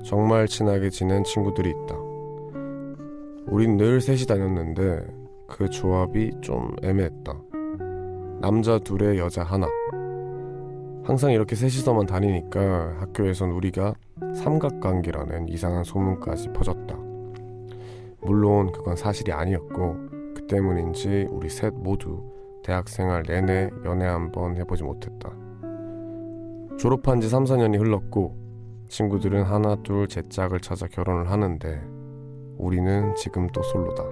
[0.03, 1.95] 정말 친하게 지낸 친구들이 있다.
[3.47, 5.07] 우린 늘 셋이 다녔는데
[5.47, 7.41] 그 조합이 좀 애매했다.
[8.41, 9.69] 남자 둘에 여자 하나.
[11.05, 13.95] 항상 이렇게 셋이서만 다니니까 학교에선 우리가
[14.35, 16.99] 삼각관계라는 이상한 소문까지 퍼졌다.
[18.23, 19.97] 물론 그건 사실이 아니었고
[20.35, 22.25] 그 때문인지 우리 셋 모두
[22.65, 25.33] 대학생활 내내 연애 한번 해보지 못했다.
[26.77, 28.43] 졸업한 지 3, 4년이 흘렀고
[28.95, 31.83] 친구들은 하나 둘 제 짝을 찾아 결혼을 하는데
[32.57, 34.05] 우리는 지금 또 솔로다.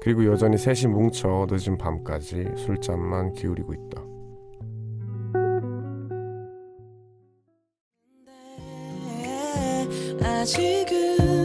[0.00, 4.02] 그리고 여전히 셋이 뭉쳐 늦은 밤까지 술잔만 기울이고 있다.
[10.22, 11.37] 아직은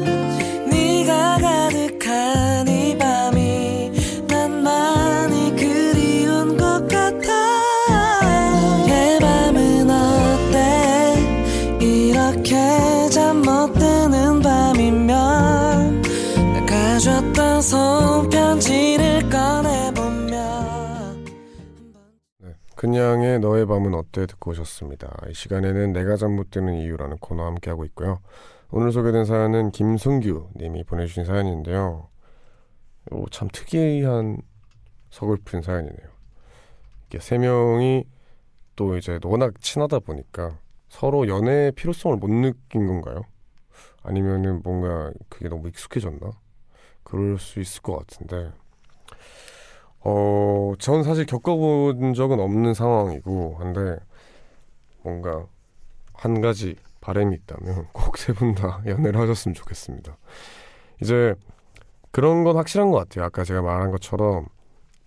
[22.84, 25.16] 그냥의 너의 밤은 어때 듣고 오셨습니다.
[25.30, 28.20] 이 시간에는 내가 잠 못 드는 이유라는 코너 함께 하고 있고요.
[28.72, 32.10] 오늘 소개된 사연은 김승규 님이 보내주신 사연인데요.
[33.12, 34.42] 오, 참 특이한
[35.12, 36.10] 서글픈 사연이네요.
[37.08, 38.04] 이게 세 명이
[38.76, 40.60] 또 이제 워낙 친하다 보니까
[40.90, 43.22] 서로 연애의 필요성을 못 느낀 건가요?
[44.02, 46.32] 아니면은 뭔가 그게 너무 익숙해졌나?
[47.06, 48.52] 그럴 수 있을 것 같은데
[50.04, 53.98] 어, 전 사실 겪어본 적은 없는 상황이고 한데
[55.04, 55.46] 뭔가
[56.14, 60.18] 한 가지 바람이 있다면 꼭 세 분 다 연애를 하셨으면 좋겠습니다.
[61.02, 61.36] 이제
[62.12, 63.26] 그런 건 확실한 것 같아요.
[63.26, 64.48] 아까 제가 말한 것처럼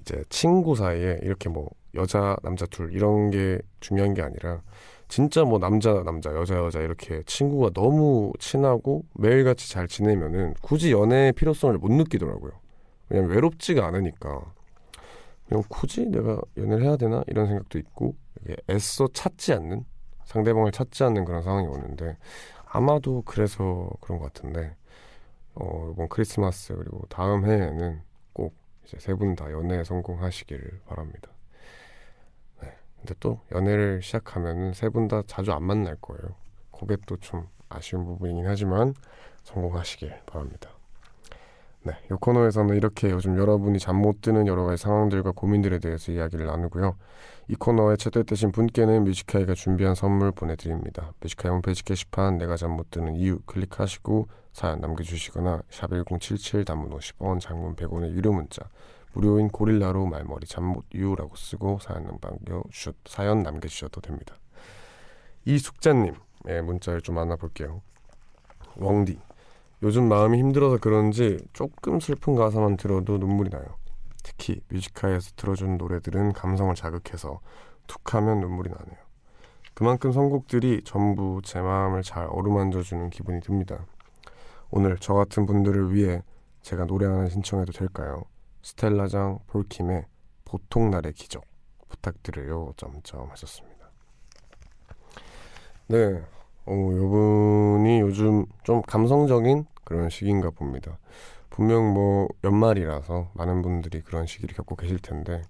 [0.01, 4.61] 이제 친구 사이에 이렇게 뭐 여자 남자 둘 이런 게 중요한 게 아니라
[5.09, 11.32] 진짜 뭐 남자 남자 여자 여자 이렇게 친구가 너무 친하고 매일같이 잘 지내면은 굳이 연애의
[11.32, 12.53] 필요성을 못 느끼더라고요.
[13.09, 14.42] 왜냐면 외롭지가 않으니까
[15.49, 18.16] 그냥 굳이 내가 연애를 해야 되나 이런 생각도 있고
[18.70, 19.84] 애써 찾지 않는
[20.24, 22.16] 상대방을 찾지 않는 그런 상황이 오는데
[22.66, 24.76] 아마도 그래서 그런 것 같은데
[25.55, 31.30] 어 이번 크리스마스 그리고 다음 해에는 꼭 이제 세 분 다 연애에 성공하시기를 바랍니다.
[32.62, 32.72] 네.
[32.99, 36.34] 근데 또 연애를 시작하면은 세 분 다 자주 안 만날 거예요.
[36.72, 38.94] 그게 또 좀 아쉬운 부분이긴 하지만
[39.44, 40.76] 성공하시길 바랍니다.
[41.87, 46.45] 네, 이 코너에서는 이렇게 요즘 여러분이 잠 못 드는 여러 가지 상황들과 고민들에 대해서 이야기를
[46.47, 46.97] 나누고요.
[47.47, 51.12] 이 코너에 채택되신 분께는 Music High가 준비한 선물 보내드립니다.
[51.20, 56.91] Music High 홈페이지 게시판 내가 잠 못 드는 이유 클릭하시고 사연 남겨주시거나 샵 1077 단문
[56.91, 58.68] 50원 장문 100원의 유료 문자
[59.12, 64.34] 무료인 고릴라로 말머리 잠못 이유라고 쓰고 사연 남겨주셔, 사연 남겨주셔도 됩니다.
[65.45, 67.80] 이숙자님의 문자를 좀 만나볼게요.
[68.76, 69.20] 웡디
[69.83, 73.64] 요즘 마음이 힘들어서 그런지 조금 슬픈 가사만 들어도 눈물이 나요.
[74.22, 77.41] 특히 뮤지카에서 들어준 노래들은 감성을 자극해서
[77.87, 78.97] 툭하면 눈물이 나네요.
[79.74, 83.85] 그만큼 선곡들이 전부 제 마음을 잘 어루만져주는 기분이 듭니다.
[84.70, 86.22] 오늘 저 같은 분들을 위해
[86.62, 88.24] 제가 노래 하나 신청해도 될까요?
[88.62, 90.07] 스텔라장 폴킴의
[90.45, 91.45] 보통 날의 기적
[91.89, 92.72] 부탁드려요.
[92.77, 93.91] 점점 하셨습니다.
[95.89, 96.24] 네,
[96.67, 100.99] 어, 요분이 요즘 좀 감성적인 그런 시기인가 봅니다.
[101.51, 105.43] 분명 뭐 연말이라서 많은 분들이 그런 시기를 겪고 계실 텐데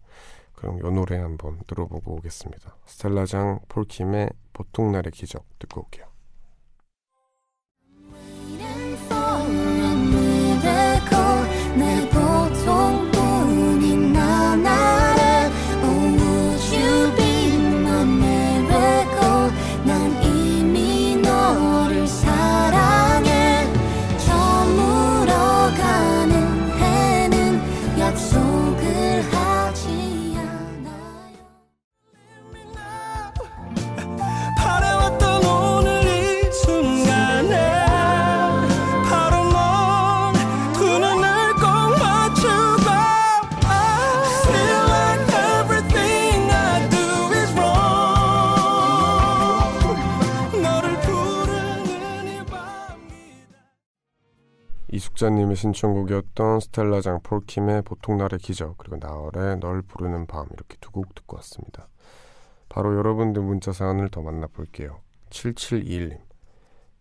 [0.55, 2.77] 그럼 요 노래 한번 들어보고 오겠습니다.
[2.87, 6.16] 스텔라장 폴킴의 보통날의 기적 듣고 올게요.
[55.57, 61.89] 신청곡이었던 스텔라장 폴킴의 보통날의 기적 그리고 나얼의 널 부르는 밤 이렇게 두 곡 듣고 왔습니다.
[62.69, 65.01] 바로 여러분들 문자 사연을 더 만나볼게요.
[65.31, 66.19] 7721님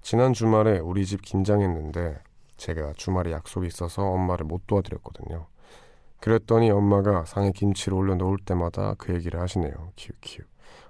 [0.01, 2.22] 지난 주말에 우리 집 긴장했는데
[2.58, 5.47] 제가 주말에 약속이 있어서 엄마를 못 도와드렸거든요.
[6.20, 9.91] 그랬더니 엄마가 상에 김치를 올려 놓을 때마다 그 얘기를 하시네요.
[9.95, 10.45] 키우키우.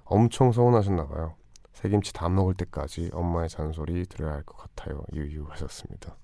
[0.06, 1.36] 엄청 서운하셨나 봐요.
[1.74, 5.04] 새김치 다 먹을 때까지 엄마의 잔소리 들어야 할 것 같아요.
[5.14, 6.16] 유유 하셨습니다.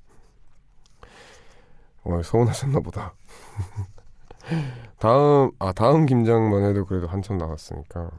[2.04, 3.14] 어, 서운하셨나 보다.
[5.00, 8.12] 다음 아 다음 김장만 해도 그래도 한참 남았으니까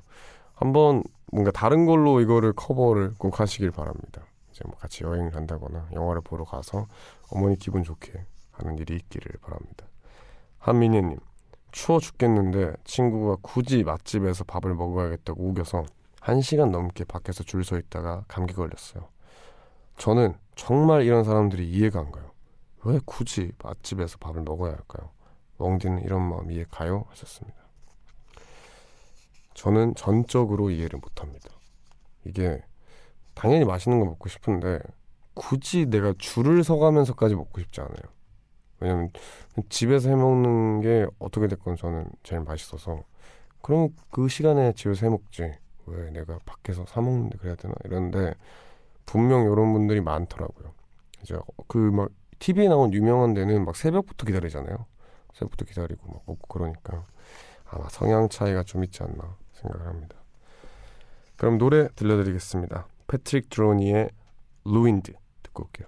[0.54, 1.02] 한번
[1.32, 4.22] 뭔가 다른 걸로 이거를 커버를 꼭 하시길 바랍니다.
[4.50, 6.86] 이제 뭐 같이 여행을 간다거나 영화를 보러 가서
[7.30, 8.12] 어머니 기분 좋게
[8.52, 9.86] 하는 일이 있기를 바랍니다.
[10.58, 11.18] 한민희님
[11.72, 15.84] 추워 죽겠는데 친구가 굳이 맛집에서 밥을 먹어야겠다고 우겨서
[16.20, 19.08] 1시간 넘게 밖에서 줄 서 있다가 감기 걸렸어요.
[19.96, 22.31] 저는 정말 이런 사람들이 이해가 안 가요.
[22.84, 25.10] 왜 굳이 맛집에서 밥을 먹어야 할까요?
[25.58, 27.04] 웡디는 이런 마음 이해 가요?
[27.10, 27.56] 하셨습니다.
[29.54, 31.50] 저는 전적으로 이해를 못합니다.
[32.24, 32.62] 이게
[33.34, 34.80] 당연히 맛있는 거 먹고 싶은데
[35.34, 38.12] 굳이 내가 줄을 서가면서까지 먹고 싶지 않아요.
[38.80, 39.10] 왜냐면
[39.68, 43.04] 집에서 해 먹는 게 어떻게 됐건 저는 제일 맛있어서
[43.60, 45.52] 그럼 그 시간에 집에서 해 먹지
[45.86, 48.34] 왜 내가 밖에서 사 먹는데 그래야 되나 이런데
[49.06, 50.72] 분명 이런 분들이 많더라고요.
[51.22, 52.10] 이제 그 막
[52.42, 54.84] TV에 나온 유명한 데는 막 새벽부터 기다리잖아요.
[55.32, 57.06] 새벽부터 기다리고 막 먹고 그러니까
[57.70, 60.16] 아마 성향 차이가 좀 있지 않나 생각을 합니다.
[61.36, 62.88] 그럼 노래 들려드리겠습니다.
[63.06, 64.10] 패트릭 드로니의
[64.64, 65.12] 루인드
[65.44, 65.86] 듣고 올게요.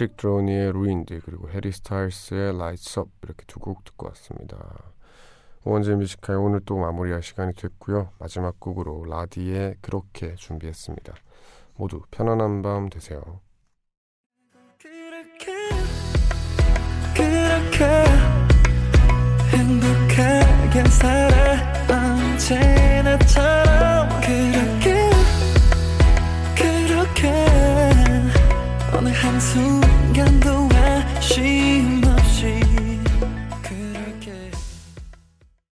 [0.00, 4.56] 패트릭 드로니의 Ruined 그리고 해리 스타일스의 Lights Up 이렇게 두 곡 듣고 왔습니다.
[5.64, 8.12] 우원재 Music High의 오늘 또 마무리할 시간이 됐고요.
[8.18, 11.14] 마지막 곡으로 라디의 그렇게 준비했습니다.
[11.76, 13.40] 모두 편안한 밤 되세요.
[14.78, 15.52] 그렇게
[17.14, 17.84] 그렇게
[19.52, 23.60] 행복하게 살아 언제나 참
[29.00, 29.80] 我们还从
[30.12, 32.09] 敢走完幸。